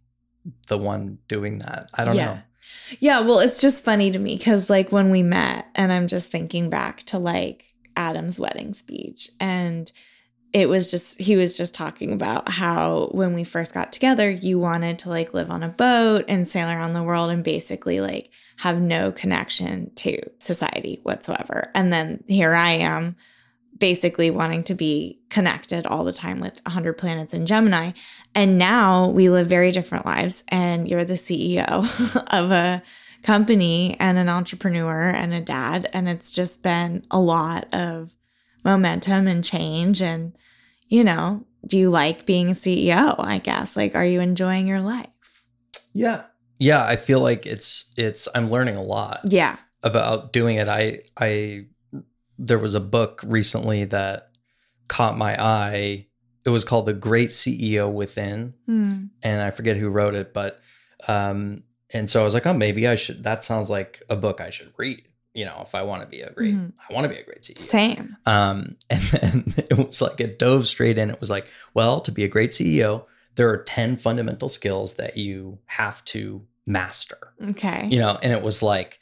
[0.69, 1.91] the one doing that.
[1.95, 2.25] I don't Yeah.
[2.27, 2.39] know.
[3.01, 6.31] Yeah, well, it's just funny to me because, like, when we met, and I'm just
[6.31, 7.65] thinking back to like
[7.97, 9.91] Adam's wedding speech, and
[10.53, 14.59] it was just, he was just talking about how when we first got together, you
[14.59, 18.31] wanted to like live on a boat and sail around the world and basically like
[18.59, 21.71] have no connection to society whatsoever.
[21.75, 23.17] And then here I am
[23.79, 27.93] basically wanting to be connected all the time with 100 planets in Gemini.
[28.35, 30.43] And now we live very different lives.
[30.49, 31.69] And you're the CEO
[32.33, 32.83] of a
[33.23, 35.89] company and an entrepreneur and a dad.
[35.93, 38.15] And it's just been a lot of
[38.67, 40.03] momentum and change.
[40.03, 40.37] And,
[40.89, 43.15] you know, do you like being a CEO?
[43.19, 43.77] I guess.
[43.77, 45.09] Like, are you enjoying your life?
[45.95, 46.25] Yeah,
[46.59, 46.85] yeah.
[46.85, 48.29] I feel like it's it's.
[48.35, 49.21] I'm learning a lot.
[49.25, 49.57] Yeah.
[49.83, 50.69] about doing it.
[50.69, 51.67] I I
[52.39, 54.31] there was a book recently that
[54.89, 56.07] caught my eye.
[56.45, 59.07] It was called The Great CEO Within, Hmm.
[59.23, 60.61] and I forget who wrote it, but
[61.09, 63.23] um and so I was like, oh, maybe I should.
[63.25, 65.03] That sounds like a book I should read.
[65.37, 66.73] You know, if I want to be a great, Mhm.
[66.89, 67.59] I want to be a great CEO.
[67.59, 68.17] Same.
[68.27, 71.11] Um, and then it was like it dove straight in.
[71.11, 73.05] It was like, well, to be a great CEO,
[73.37, 77.19] there are ten fundamental skills that you have to master
[77.51, 77.87] Okay.
[77.91, 78.99] you know, and it was like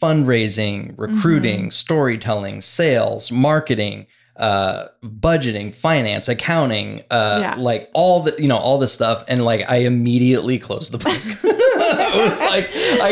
[0.00, 1.70] fundraising, recruiting, Mm-hmm.
[1.70, 4.06] storytelling, sales, marketing,
[4.36, 7.54] uh, budgeting, finance, accounting, uh, Yeah.
[7.58, 9.24] like all the, you know, all this stuff.
[9.28, 11.16] And like, I immediately closed the book.
[11.44, 12.68] I was like,
[13.02, 13.10] I,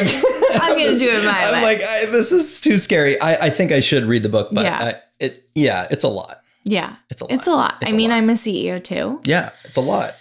[0.62, 1.62] I'm gonna do it my I'm way.
[1.62, 3.20] like, I, this is too scary.
[3.20, 4.78] I, I think I should read the book, but Yeah.
[4.78, 6.40] I, it, yeah, it's a lot.
[6.64, 6.96] Yeah.
[7.10, 7.32] It's a lot.
[7.32, 7.76] It's a lot.
[7.82, 8.16] It's I a mean, lot.
[8.16, 9.20] I'm a CEO too.
[9.24, 10.14] Yeah, it's a lot.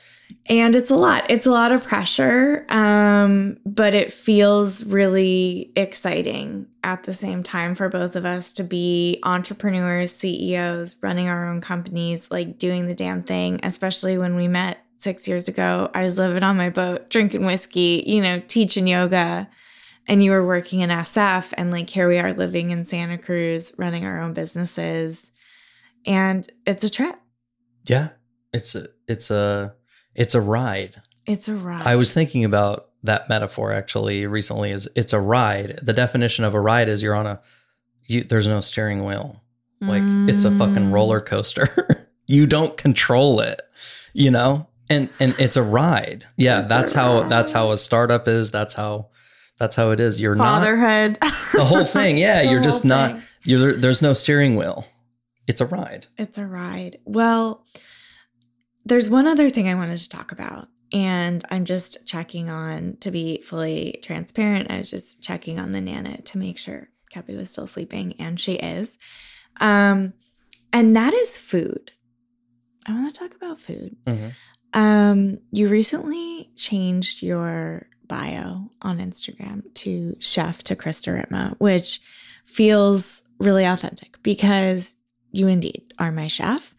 [0.48, 1.26] And it's a lot.
[1.30, 2.66] It's a lot of pressure.
[2.70, 8.64] Um, but it feels really exciting at the same time for both of us to
[8.64, 14.48] be entrepreneurs, CEOs, running our own companies, like doing the damn thing, especially when we
[14.48, 15.90] met six years ago.
[15.94, 19.48] I was living on my boat, drinking whiskey, you know, teaching yoga.
[20.08, 23.74] And you were working in SF, and like here we are living in Santa Cruz,
[23.78, 25.32] running our own businesses.
[26.06, 27.16] And it's a trip.
[27.88, 28.10] Yeah,
[28.54, 29.74] it's a, it's a,
[30.14, 31.02] it's a ride.
[31.26, 31.88] It's a ride.
[31.88, 34.72] I was thinking about that metaphor actually recently.
[34.72, 35.80] Is it's a ride?
[35.82, 37.42] The definition of a ride is you're on a,
[38.08, 39.42] you, there's no steering wheel.
[39.82, 40.94] Like it's a fucking Mm.
[40.94, 42.08] roller coaster.
[42.28, 43.62] you don't control it,
[44.14, 44.68] you know.
[44.90, 46.26] And and it's a ride.
[46.38, 47.30] Yeah, It's that's how ride.
[47.32, 48.50] that's how a startup is.
[48.52, 49.10] That's how
[49.58, 50.20] that's how it is.
[50.20, 51.18] You're not fatherhood.
[51.54, 52.18] the whole thing.
[52.18, 53.20] Yeah, you're just whole not.
[53.44, 54.88] You're there's no steering wheel.
[55.48, 56.08] It's a ride.
[56.18, 57.00] It's a ride.
[57.06, 57.66] Well,
[58.86, 60.68] there's one other thing I wanted to talk about.
[60.94, 64.72] And I'm just checking on to be fully transparent.
[64.72, 68.40] I was just checking on the Nana to make sure Kepi was still sleeping, and
[68.40, 68.98] she is.
[69.60, 70.14] Um,
[70.72, 71.92] and that is food.
[72.88, 73.98] I want to talk about food.
[74.06, 74.32] Mhm.
[74.74, 82.02] Um, you recently changed your bio on Instagram to chef to Krista Ripma, which
[82.46, 84.96] feels really authentic because
[85.32, 86.76] you indeed are my chef.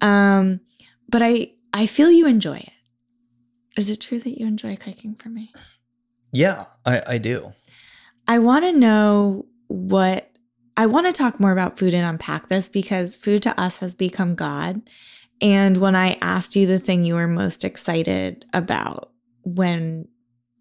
[0.00, 0.60] Um,
[1.08, 2.72] but I I feel you enjoy it.
[3.76, 5.52] Is it true that you enjoy cooking for me?
[6.32, 7.52] Yeah, I I do.
[8.26, 10.30] I want to know what
[10.76, 13.94] I want to talk more about food and unpack this because food to us has
[13.94, 14.82] become God.
[15.40, 19.10] And when I asked you the thing you were most excited about
[19.44, 20.08] when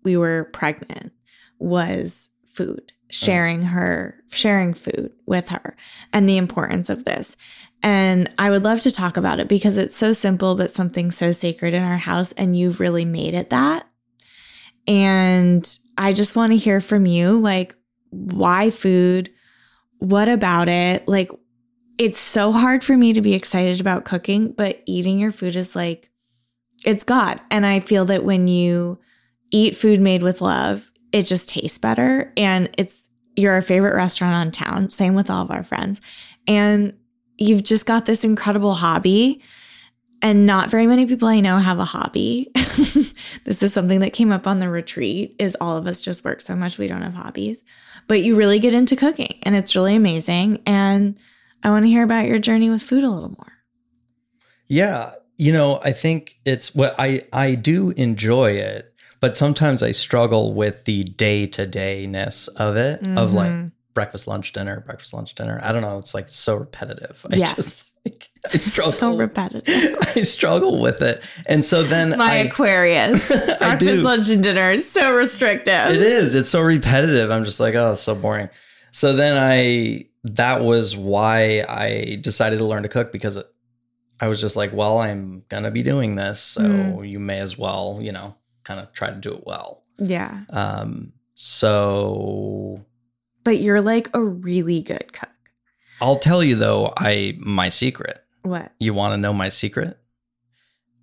[0.07, 1.11] we were pregnant
[1.59, 2.93] was food, mm.
[3.09, 5.75] sharing her, sharing food with her,
[6.13, 7.35] and the importance of this.
[7.83, 11.33] And I would love to talk about it because it's so simple, but something so
[11.33, 12.31] sacred in our house.
[12.31, 13.85] And you've really made it that.
[14.87, 17.75] And I just want to hear from you like,
[18.09, 19.29] why food?
[19.99, 21.05] What about it?
[21.05, 21.31] Like,
[21.97, 25.75] it's so hard for me to be excited about cooking, but eating your food is
[25.75, 26.09] like,
[26.85, 27.41] it's God.
[27.51, 28.99] And I feel that when you
[29.51, 32.31] eat food made with love, it just tastes better.
[32.37, 34.89] And it's, you're our favorite restaurant on town.
[34.89, 36.01] Same with all of our friends.
[36.47, 36.97] And
[37.37, 39.41] you've just got this incredible hobby.
[40.19, 42.51] And not very many people I know have a hobby.
[43.43, 46.41] this is something that came up on the retreat is all of us just work
[46.41, 47.63] so much we don't have hobbies.
[48.07, 50.63] But you really get into cooking and it's really amazing.
[50.65, 51.19] And
[51.63, 53.53] I want to hear about your journey with food a little more.
[54.67, 59.91] Yeah, you know, I think it's what I I do enjoy it, but sometimes I
[59.91, 63.71] struggle with the day-to-dayness of it of like Mhm.
[63.93, 65.59] breakfast, lunch, dinner, breakfast, lunch, dinner.
[65.63, 67.25] I don't know, it's like so repetitive.
[67.31, 67.55] I Yes.
[67.55, 68.91] just like, I struggle.
[68.91, 69.97] So repetitive.
[70.15, 71.21] I struggle with it.
[71.47, 73.27] And so then My I Aquarius.
[73.59, 74.01] Breakfast, do.
[74.01, 75.89] lunch, and dinner is so restrictive.
[75.91, 76.35] It is.
[76.35, 77.31] It's so repetitive.
[77.31, 78.49] I'm just like, oh, it's so boring.
[78.91, 83.37] So then I, that was why I decided to learn to cook because
[84.19, 86.39] I was just like, well, I'm going to be doing this.
[86.39, 87.09] So Mm.
[87.09, 88.35] you may as well, you know,
[88.67, 89.81] kind of try to do it well.
[89.97, 90.41] Yeah.
[90.51, 92.85] Um, so
[93.43, 95.29] But you're like a really good cook.
[96.01, 98.71] I'll tell you though, I, my secret, What?
[98.79, 99.97] you want to know my secret?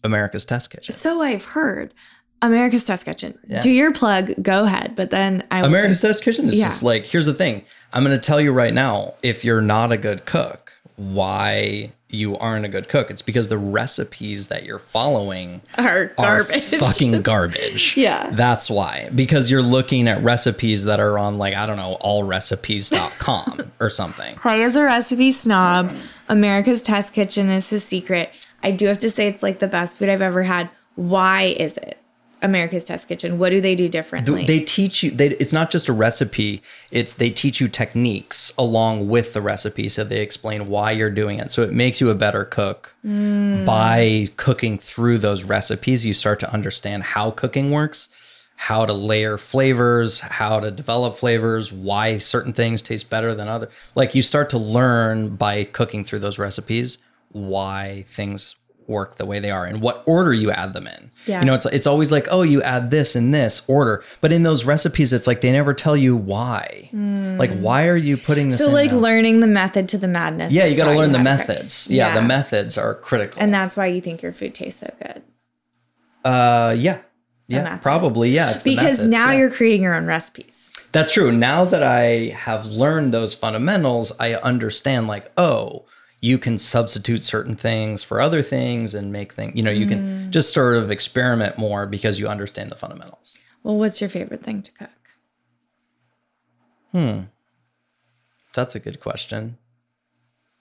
[0.05, 0.95] America's Test Kitchen.
[0.95, 1.95] So I've heard
[2.43, 3.39] America's Test Kitchen.
[3.49, 3.63] Yeah.
[3.63, 4.33] Do your plug.
[4.43, 4.95] Go ahead.
[4.95, 6.67] But then I America's Test Kitchen is Yeah.
[6.67, 7.65] just like, here's the thing.
[7.93, 12.37] I'm going to tell you right now if you're not a good cook, why you
[12.39, 13.11] aren't a good cook.
[13.11, 16.63] It's because the recipes that you're following are are garbage.
[16.79, 17.97] fucking garbage.
[18.05, 18.31] Yeah.
[18.31, 19.09] That's why.
[19.15, 24.35] Because you're looking at recipes that are on, like, I don't know, allrecipes.com or something.
[24.37, 25.93] Clay is a recipe snob.
[26.29, 28.31] America's Test Kitchen is his secret.
[28.63, 30.71] I do have to say it's like the best food I've ever had.
[30.97, 31.99] Why is it
[32.45, 33.39] America's Test Kitchen?
[33.39, 34.45] What do they do differently?
[34.45, 35.11] They teach you.
[35.11, 36.63] They, it's not just a recipe.
[36.91, 39.89] It's they teach you techniques along with the recipe.
[39.89, 41.51] So they explain why you're doing it.
[41.51, 43.65] So it makes you a better cook mm.
[43.65, 46.05] by cooking through those recipes.
[46.05, 48.11] You start to understand how cooking works,
[48.57, 53.71] how to layer flavors, how to develop flavors, why certain things taste better than other.
[53.95, 56.99] Like you start to learn by cooking through those recipes
[57.35, 58.55] why things
[58.89, 61.11] work the way they are and what order you add them in.
[61.27, 64.43] You know, it's it's always like, oh, you add this in this order, but in
[64.43, 66.91] those recipes, it's like they never tell you why.
[66.93, 68.59] Like, why are you putting this?
[68.59, 68.99] so like now?
[68.99, 70.53] learning the method to the madness.
[70.53, 71.49] yeah, you got to learn the how to cook.
[71.49, 71.89] methods.
[71.91, 73.43] Yeah, the methods are critical.
[73.43, 75.23] And that's why you think your food tastes so good.
[76.25, 76.99] uh, yeah,
[77.47, 78.53] yeah, probably, yeah.
[78.53, 79.39] It's Because methods, now yeah.
[79.39, 80.73] you're creating your own recipes.
[80.93, 81.31] That's true.
[81.31, 85.85] Now that I have learned those fundamentals, I understand like, oh,
[86.25, 89.91] you can substitute certain things for other things and make things, you know, you Mm.
[89.91, 93.37] can just sort of experiment more because you understand the fundamentals.
[93.63, 94.89] Well, what's your favorite thing to cook?
[96.93, 97.21] Hmm.
[98.55, 99.59] That's a good question.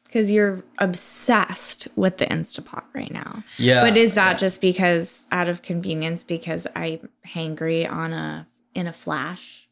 [0.03, 3.43] Because you're obsessed with the Instapot right now.
[3.57, 3.83] Yeah.
[3.83, 8.93] But is that just because out of convenience because I'm hangry on a in a
[8.93, 9.62] flash,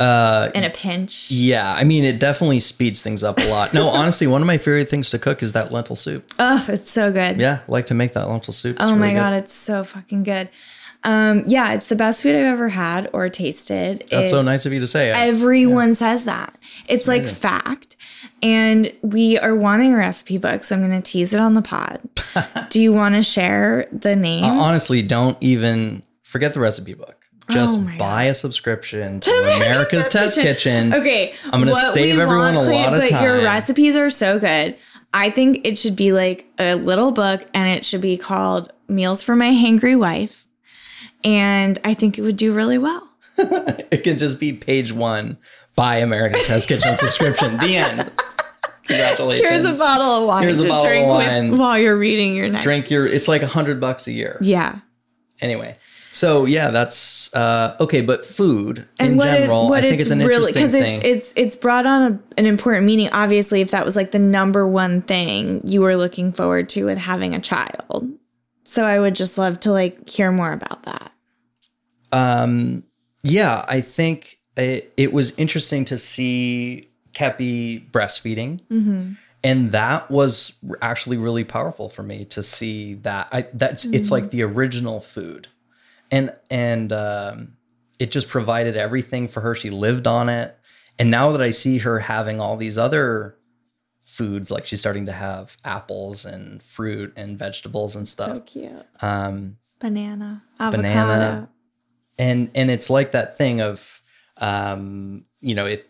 [0.00, 1.30] uh in a pinch?
[1.30, 3.72] yeah, I mean it definitely speeds things up a lot.
[3.74, 6.32] No, honestly, one of my favorite things to cook is that lentil soup.
[6.38, 7.38] Oh, it's so good.
[7.38, 8.76] Yeah, I like to make that lentil soup.
[8.80, 9.20] It's Oh my really good.
[9.20, 10.48] god, it's so fucking good.
[11.02, 14.04] Um, yeah, it's the best food I've ever had or tasted.
[14.10, 15.10] That's so nice of you to say.
[15.12, 16.58] I- Everyone says that.
[16.88, 17.96] It's like fact.
[18.42, 21.62] And we are wanting a recipe book, so I'm going to tease it on the
[21.62, 22.00] pod.
[22.70, 24.44] Do you want to share the name?
[24.44, 27.19] honestly, don't even forget the recipe book.
[27.50, 30.94] Just Oh buy a subscription to America's Test Kitchen.
[30.94, 34.76] Okay, I'm gonna what save everyone a lot of but your recipes are so good.
[35.12, 39.22] I think it should be like a little book, and it should be called "Meals
[39.22, 40.46] for My Hangry Wife,"
[41.24, 43.08] and I think it would do really well.
[43.90, 45.36] It can just be page one.
[45.74, 47.56] Buy America's Test Kitchen subscription.
[47.56, 48.10] The end.
[48.84, 49.48] Congratulations.
[49.48, 51.50] Here's a bottle of wine Here's a bottle of wine.
[51.52, 52.64] with while you're reading your next.
[52.64, 53.06] Drink your.
[53.06, 54.36] It's like a hundred bucks a year.
[54.40, 54.80] Yeah.
[55.40, 55.76] Anyway,
[56.12, 58.00] so yeah, that's uh, okay.
[58.00, 60.72] But food and in what general, it, what I think it's an really interesting because
[60.72, 61.00] thing.
[61.02, 63.08] it's it's it's brought on a, an important meaning.
[63.12, 66.98] Obviously, if that was like the number one thing you were looking forward to with
[66.98, 68.10] having a child,
[68.64, 71.12] so I would just love to like hear more about that.
[72.12, 72.84] Um,
[73.22, 78.60] yeah, I think it, it was interesting to see Kepi breastfeeding.
[78.62, 79.12] Mm-hmm.
[79.44, 84.30] and that was actually really powerful for me to see that I that's it's like
[84.32, 85.46] the original food.
[86.10, 87.56] And and um
[87.98, 89.54] it just provided everything for her.
[89.54, 90.56] She lived on it.
[90.98, 93.36] And now that I see her having all these other
[94.00, 98.34] foods, like she's starting to have apples and fruit and vegetables and stuff.
[98.36, 98.86] So cute.
[99.02, 100.82] Um, Banana, avocado.
[100.82, 101.48] Banana.
[102.18, 104.02] and and it's like that thing of
[104.38, 105.82] um you know if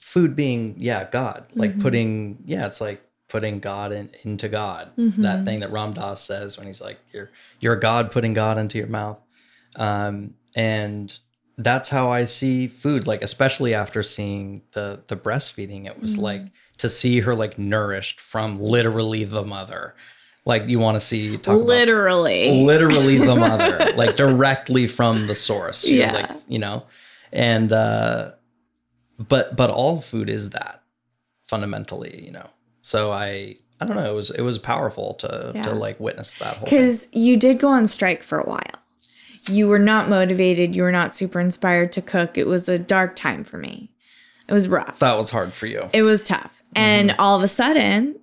[0.00, 1.82] food being yeah god like Mhm.
[1.82, 5.16] putting yeah it's like putting god in, into god Mhm.
[5.16, 8.56] that thing that ram dass says when he's like you're you're a god putting god
[8.58, 9.18] into your mouth
[9.76, 11.18] um and
[11.58, 16.22] that's how i see food like especially after seeing the the breastfeeding it was Mhm.
[16.22, 16.42] like
[16.78, 19.94] to see her like nourished from literally the mother
[20.44, 22.62] like you want to see talk about Literally.
[22.64, 25.80] literally the mother, like directly from the source.
[25.84, 26.16] She was Yeah.
[26.18, 26.84] like, you know,
[27.32, 28.30] and uh
[29.18, 30.82] but but all food is that
[31.48, 32.48] fundamentally, you know.
[32.86, 35.62] So I I don't know, it was it was powerful to Yeah.
[35.62, 36.64] to like witness that whole.
[36.66, 38.60] Because you did go on strike for a while.
[39.50, 40.76] You were not motivated.
[40.76, 42.38] You were not super inspired to cook.
[42.38, 43.90] It was a dark time for me.
[44.48, 45.00] It was rough.
[45.00, 45.90] That was hard for you.
[45.92, 46.62] It was tough.
[46.76, 47.20] And mm-hmm.
[47.20, 48.20] all of a sudden,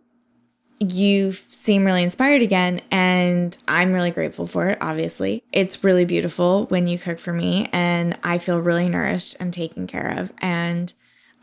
[0.80, 2.80] you seem really inspired again.
[2.90, 5.44] And I'm really grateful for it, obviously.
[5.52, 9.88] It's really beautiful when you cook for me, and I feel really nourished and taken
[9.88, 10.32] care of.
[10.40, 10.94] And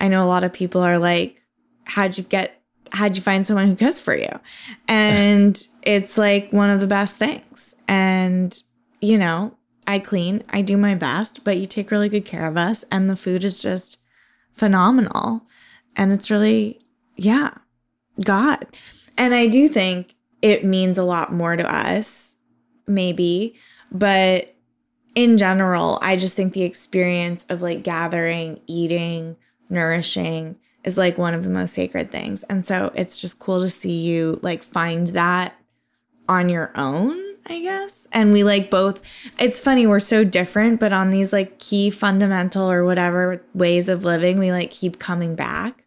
[0.01, 1.43] I know a lot of people are like,
[1.85, 2.60] How'd you get,
[2.93, 4.39] how'd you find someone who cooks for you?
[4.89, 7.75] And it's like one of the best things.
[7.89, 8.61] And,
[9.01, 12.57] you know, I clean, I do my best, but you take really good care of
[12.57, 13.99] us, and the food is just
[14.53, 15.43] phenomenal.
[15.97, 16.81] And it's really,
[17.17, 17.55] yeah,
[18.23, 18.67] God.
[19.19, 22.37] And I do think it means a lot more to us,
[22.87, 23.57] maybe,
[23.91, 24.55] but
[25.15, 29.37] in general, I just think the experience of like gathering, eating,
[29.69, 32.43] nourishing is like one of the most sacred things.
[32.45, 35.55] And so it's just cool to see you like find that
[36.29, 38.07] on your own, I guess.
[38.13, 39.01] And we like both,
[39.39, 44.05] it's funny, we're so different, but on these like key fundamental or whatever ways of
[44.05, 45.85] living, we like keep coming back.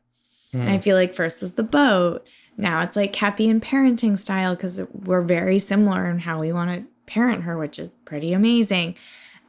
[0.51, 0.81] And I hmm.
[0.81, 2.25] feel like first was the boat.
[2.57, 6.69] Now it's like happy and parenting style because we're very similar in how we want
[6.71, 8.95] to parent her, which is pretty amazing.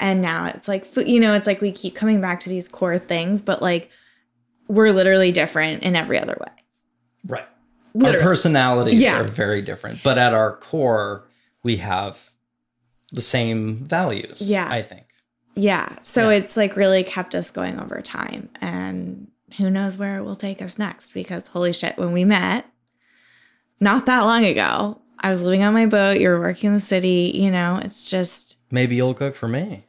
[0.00, 2.68] And now it's like, food, you know, it's like we keep coming back to these
[2.68, 3.90] core things, but like
[4.68, 6.52] we're literally different in every other way.
[7.26, 7.46] Right.
[8.04, 9.20] Our personalities Yeah.
[9.20, 11.24] are very different, but at our core,
[11.62, 12.30] we have
[13.12, 14.40] the same values.
[14.42, 14.66] Yeah.
[14.68, 15.06] I think.
[15.54, 15.96] Yeah.
[16.02, 16.36] So Yeah.
[16.38, 18.48] it's like really kept us going over time.
[18.60, 22.66] And who knows where it will take us next because holy shit, when we met
[23.80, 26.80] not that long ago, I was living on my boat, you were working in the
[26.80, 29.84] city, you know, it's just Maybe you'll cook for me.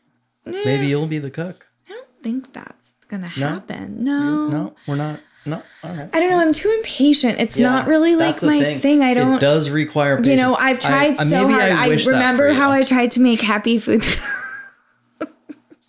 [0.46, 1.66] eh, Maybe you'll be the cook.
[1.90, 4.04] I don't think that's gonna happen.
[4.04, 4.48] No.
[4.48, 5.20] No, we're not.
[5.46, 5.62] No.
[5.84, 6.10] All right.
[6.12, 6.40] I don't know.
[6.40, 7.40] I'm too impatient.
[7.40, 9.04] It's Yeah, not really like my thing.
[9.04, 10.30] I don't It does require patience.
[10.30, 11.72] you know, I've tried I- uh, so hard.
[11.72, 12.72] I, that remember how.
[12.72, 14.04] I tried to make happy food.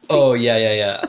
[0.08, 1.02] Oh yeah, yeah, yeah.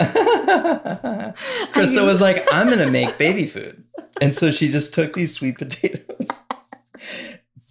[1.72, 3.84] Krista was like, "I'm gonna make baby food,"
[4.20, 6.28] and so she just took these sweet potatoes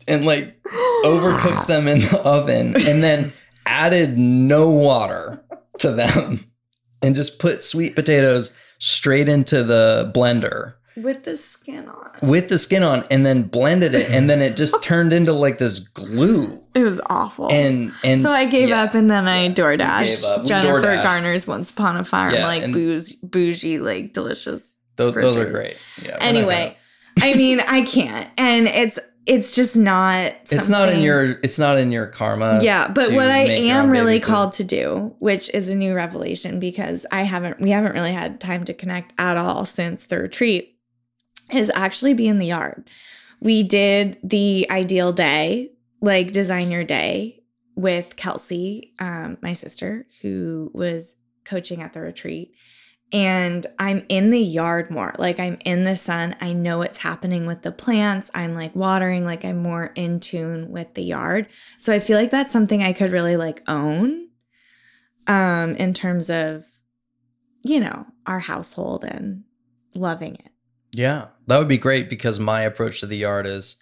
[0.07, 0.61] and like
[1.03, 3.33] overcooked them in the oven, and then
[3.65, 5.43] added no water
[5.79, 6.43] to them,
[7.01, 12.11] and just put sweet potatoes straight into the blender with the skin on.
[12.21, 15.59] with the skin on, and then blended it, and then it just turned into like
[15.59, 16.63] this glue.
[16.73, 17.51] It was awful.
[17.51, 18.83] And and so I gave yeah.
[18.83, 20.41] up and then I gave DoorDashed up.
[20.41, 21.03] We Jennifer DoorDashed.
[21.03, 24.75] Garner's Once Upon a Farm, Yeah, like booze, bougie, like delicious.
[24.95, 25.77] Those, those are great.
[26.01, 26.17] Yeah.
[26.19, 26.75] Anyway,
[27.21, 28.97] I mean, I can't, and it's
[29.27, 30.33] it's just not.
[30.49, 34.19] it's not in your it's not in your karma yeah but what i am really
[34.19, 38.39] called to do which is a new revelation because i haven't we haven't really had
[38.39, 40.79] time to connect at all since the retreat
[41.51, 42.89] is actually be in the yard
[43.41, 45.71] we did the ideal day
[46.01, 47.43] like design your day
[47.75, 52.53] with kelsey um, my sister who was coaching at the retreat
[53.13, 55.13] and I'm in the yard more.
[55.17, 56.35] Like I'm in the sun.
[56.41, 58.29] I know what's happening with the plants.
[58.33, 61.47] I'm like watering, like I'm more in tune with the yard.
[61.77, 64.27] So I feel like that's something I could really like own
[65.27, 66.65] um in terms of
[67.63, 69.43] you know, our household and
[69.93, 70.51] loving it.
[70.93, 73.75] yeah that would be great because my approach to the yard is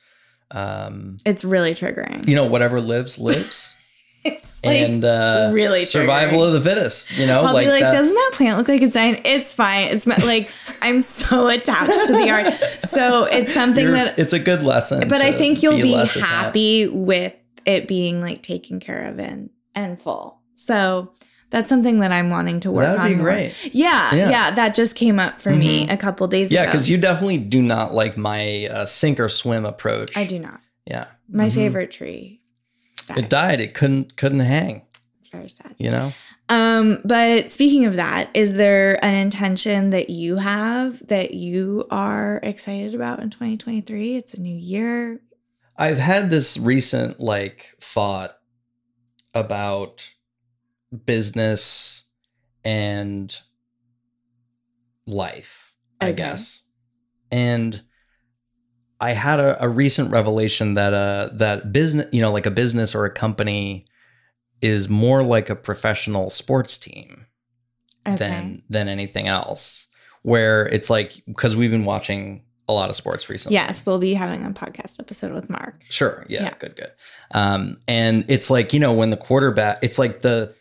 [0.51, 2.28] um It's really triggering.
[2.28, 3.76] you know whatever lives lives
[4.65, 6.47] It's like and uh really survival triggering.
[6.47, 8.93] of the fittest you know I'll be like, that- doesn't that plant look like it's
[8.95, 9.21] dying?
[9.23, 9.89] It's fine.
[9.89, 10.51] It's like
[10.82, 12.51] I'm so attached to the yard.
[12.82, 16.19] So it's something you're- that it's a good lesson but I think you'll be, attached.
[16.19, 17.34] happy with
[17.65, 20.39] it being like taken care of and and full.
[20.55, 21.11] So
[21.51, 23.07] That's something that I'm wanting to work That'd on.
[23.09, 23.26] be more.
[23.26, 23.53] great.
[23.71, 24.51] Yeah, yeah, Yeah.
[24.55, 25.93] that just came up for me Mhm.
[25.93, 26.71] a couple days Yeah, ago.
[26.71, 30.17] because you definitely do not like my uh, sink or swim approach.
[30.17, 30.59] I do not.
[30.88, 31.05] Yeah.
[31.30, 31.53] My Mhm.
[31.53, 32.39] favorite tree.
[33.08, 33.18] Died.
[33.18, 33.62] It died.
[33.62, 34.84] It couldn't couldn't hang.
[35.20, 35.76] It's very sad.
[35.78, 36.14] You know.
[36.48, 42.39] Um, but speaking of that, is there an intention that you have that you are
[42.43, 44.16] excited about in 2023?
[44.16, 45.20] It's a new year.
[45.78, 48.38] I've had this recent like thought
[49.34, 50.14] about
[51.06, 52.06] business
[52.64, 53.38] and
[55.06, 56.64] life, I guess.
[57.32, 57.82] And
[59.06, 62.95] I had a, a recent revelation that uh that business, you know, like a business
[62.95, 63.86] or a company
[64.62, 67.26] is more like a professional sports team
[68.08, 68.18] Okay.
[68.18, 69.88] than than anything else.
[70.24, 73.53] Where it's like because we've been watching a lot of sports recently.
[73.53, 75.76] yes, we'll be having a podcast episode with Mark.
[75.89, 76.26] Sure.
[76.28, 76.53] Yeah, Yeah.
[76.58, 76.76] Good.
[76.76, 76.91] Good.
[77.34, 80.53] Um, and it's like you know when the quarterback, it's like the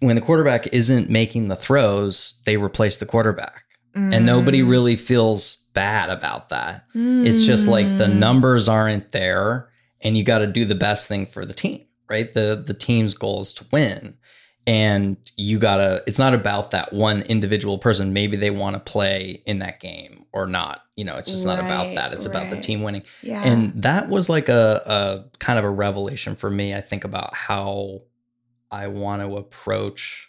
[0.00, 3.64] when the quarterback isn't making the throws, they replace the quarterback,
[3.94, 4.70] and nobody Mm.
[4.70, 6.84] really feels bad about that.
[6.94, 8.16] It's just like the Mm.
[8.18, 9.68] numbers aren't there,
[10.00, 12.32] and you got to do the best thing for the team, right?
[12.32, 14.16] the The team's goal is to win,
[14.66, 16.02] and you gotta.
[16.06, 18.12] It's not about that one individual person.
[18.12, 20.82] Maybe they want to play in that game or not.
[20.96, 22.12] You know, it's just not about that.
[22.14, 23.02] It's about the team winning.
[23.22, 23.42] Yeah.
[23.44, 26.74] And that was like a, a kind of a revelation for me.
[26.74, 28.02] I think about how
[28.70, 30.28] I want to approach,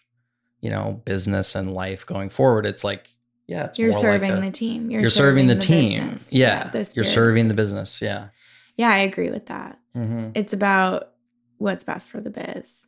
[0.62, 2.66] you know, business and life going forward.
[2.66, 3.08] It's like,
[3.48, 4.92] yeah, it's you're serving like a- the team.
[4.92, 5.94] you're, serving, the, team.
[5.94, 6.34] business.
[6.34, 8.02] Yeah, the you're serving the business.
[8.02, 8.28] Yeah.
[8.76, 9.80] Yeah, I agree with that.
[9.94, 11.12] hmm It's about
[11.58, 12.88] what's best for the biz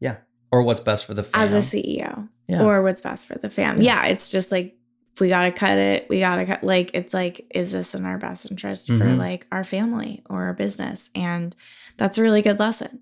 [0.00, 0.16] Yeah.
[0.52, 1.42] Or what's best for the fam.
[1.42, 2.62] as a CEO, Yeah.
[2.64, 3.80] or what's best for the fam.
[3.80, 4.04] Yeah.
[4.04, 4.76] Yeah, it's just like
[5.12, 6.06] if we gotta cut it.
[6.08, 6.62] We gotta cut.
[6.64, 9.18] Like it's like, is this in our best interest for Mhm.
[9.18, 11.10] like our family or our business?
[11.14, 11.54] And
[11.98, 13.00] that's a really good lesson.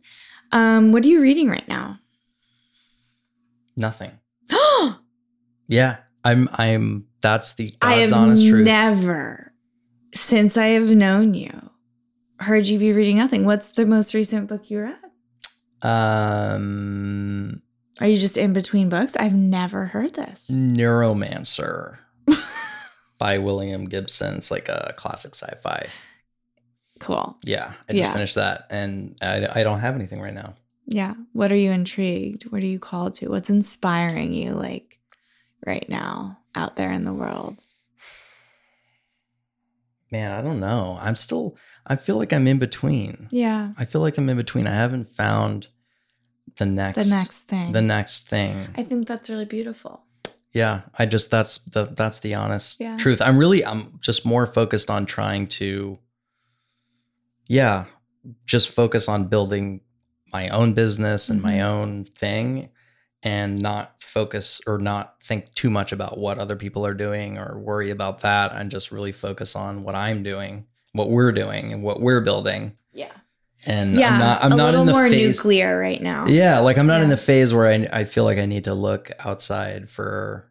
[0.52, 2.00] Um, what are you reading right now?
[3.76, 4.12] Nothing.
[4.50, 4.98] Oh
[5.68, 5.98] yeah.
[6.24, 6.48] I'm.
[6.52, 7.06] I'm.
[7.20, 8.64] That's the I have honest truth.
[8.64, 9.52] never,
[10.14, 11.70] since I have known you,
[12.40, 13.44] heard you be reading nothing.
[13.44, 14.96] What's the most recent book you read?
[15.82, 17.62] um,
[18.00, 19.16] Are you just in between books?
[19.16, 20.48] I've never heard this.
[20.50, 21.98] Neuromancer
[23.18, 24.36] by William Gibson.
[24.36, 25.86] It's like a classic sci-fi.
[27.00, 27.36] Cool.
[27.44, 28.12] Yeah, I just Yeah.
[28.12, 30.54] finished that, and I, I don't have anything right now.
[30.86, 31.14] Yeah.
[31.32, 32.44] What are you intrigued?
[32.50, 33.28] What are you called to?
[33.28, 34.87] What's inspiring you like
[35.66, 37.56] right now out there in the world?
[40.10, 40.98] Man, I don't know.
[41.00, 41.56] I'm still.
[41.86, 43.28] I feel like I'm in between.
[43.30, 43.68] Yeah.
[43.78, 44.66] I feel like I'm in between.
[44.66, 45.68] I haven't found
[46.56, 46.96] the next.
[47.04, 47.72] The next thing.
[47.72, 48.68] The next thing.
[48.74, 50.04] I think that's really beautiful.
[50.54, 52.96] yeah, I just that's the that's the honest Yeah.
[52.96, 53.20] truth.
[53.20, 55.98] I'm really I'm just more focused on trying to.
[57.46, 57.84] Yeah,
[58.46, 59.82] just focus on building
[60.32, 61.62] my own business and my Mhm.
[61.64, 62.68] own thing,
[63.22, 67.58] and not focus or not think too much about what other people are doing or
[67.58, 71.82] worry about that, and just really focus on what I'm doing, what we're doing, and
[71.82, 72.76] what we're building.
[72.92, 73.12] Yeah.
[73.66, 74.12] And yeah.
[74.12, 75.36] I'm not I'm a not little in the more phase.
[75.36, 76.26] nuclear right now.
[76.26, 78.74] Yeah, like I'm not in the phase where I I feel like I need to
[78.74, 80.50] look outside for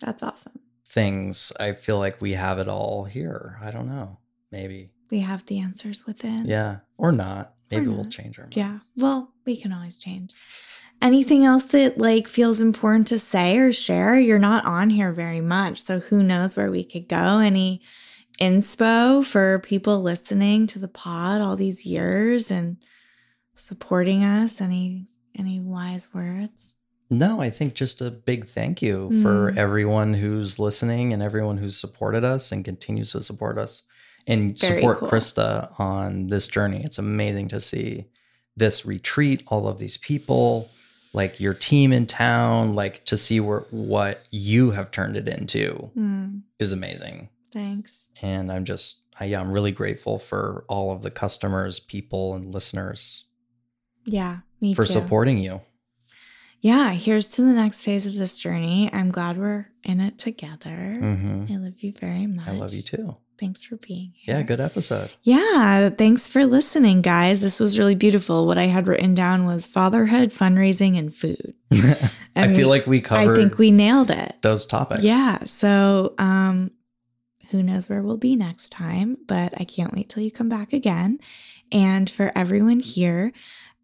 [0.00, 0.60] That's awesome.
[0.86, 1.52] things.
[1.58, 3.58] I feel like we have it all here.
[3.60, 4.18] I don't know.
[4.52, 4.92] Maybe.
[5.10, 6.46] We have the answers within.
[6.46, 6.78] Yeah.
[6.96, 7.54] Or not.
[7.70, 8.56] Maybe we'll change our mind.
[8.56, 8.78] Yeah.
[8.96, 10.32] Well, we can always change.
[11.00, 14.18] Anything else that like feels important to say or share?
[14.18, 17.38] You're not on here very much, so who knows where we could go?
[17.38, 17.80] Any
[18.40, 22.78] inspo for people listening to the pod all these years and
[23.54, 24.60] supporting us?
[24.60, 25.06] Any
[25.38, 26.74] any wise words?
[27.10, 29.56] No, I think just a big thank you for Mm.
[29.56, 33.84] everyone who's listening and everyone who's supported us and continues to support us
[34.26, 35.08] and Very support cool.
[35.08, 36.82] Krista on this journey.
[36.84, 38.06] It's amazing to see
[38.56, 40.68] this retreat, all of these people,
[41.12, 45.90] like your team in town, like to see where what you have turned it into
[45.94, 47.28] Hmm, is amazing.
[47.52, 48.10] thanks.
[48.22, 52.52] And I'm just I, yeah, I'm really grateful for all of the customers, people and
[52.54, 53.24] listeners
[54.04, 54.92] Yeah, me for too.
[54.92, 55.60] supporting you.
[56.60, 58.90] Yeah, here's to the next phase of this journey.
[58.92, 60.96] I'm glad we're in it together.
[61.00, 62.46] hmm I love you very much.
[62.48, 63.16] I love you too.
[63.38, 64.36] Thanks for being here.
[64.36, 65.10] Yeah, good episode.
[65.22, 67.40] Yeah, thanks for listening, guys.
[67.40, 68.46] This was really beautiful.
[68.46, 71.54] What I had written down was fatherhood, fundraising, and food.
[71.72, 74.36] I And feel like we covered I think we nailed it.
[74.42, 75.02] those topics.
[75.04, 75.44] Yeah.
[75.44, 76.72] So, um,
[77.50, 80.72] who knows where we'll be next time, but I can't wait till you come back
[80.72, 81.18] again.
[81.72, 83.32] And for everyone here,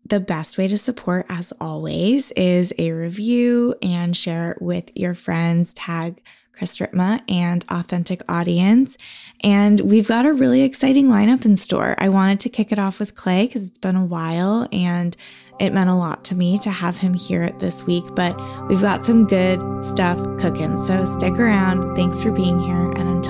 [0.06, 5.14] the best way to support, as always, is a review and share it with your
[5.14, 5.72] friends.
[5.72, 6.22] Tag
[6.58, 8.96] Krista Ripma and Authentic Audience.
[9.42, 11.94] And we've got a really exciting lineup in store.
[11.98, 15.16] I wanted to kick it off with Clay because it's been a while and
[15.60, 18.36] it meant a lot to me to have him here this week, but
[18.68, 20.80] we've got some good stuff cooking.
[20.82, 21.94] So stick around.
[21.94, 22.90] Thanks for being here.
[22.92, 23.23] And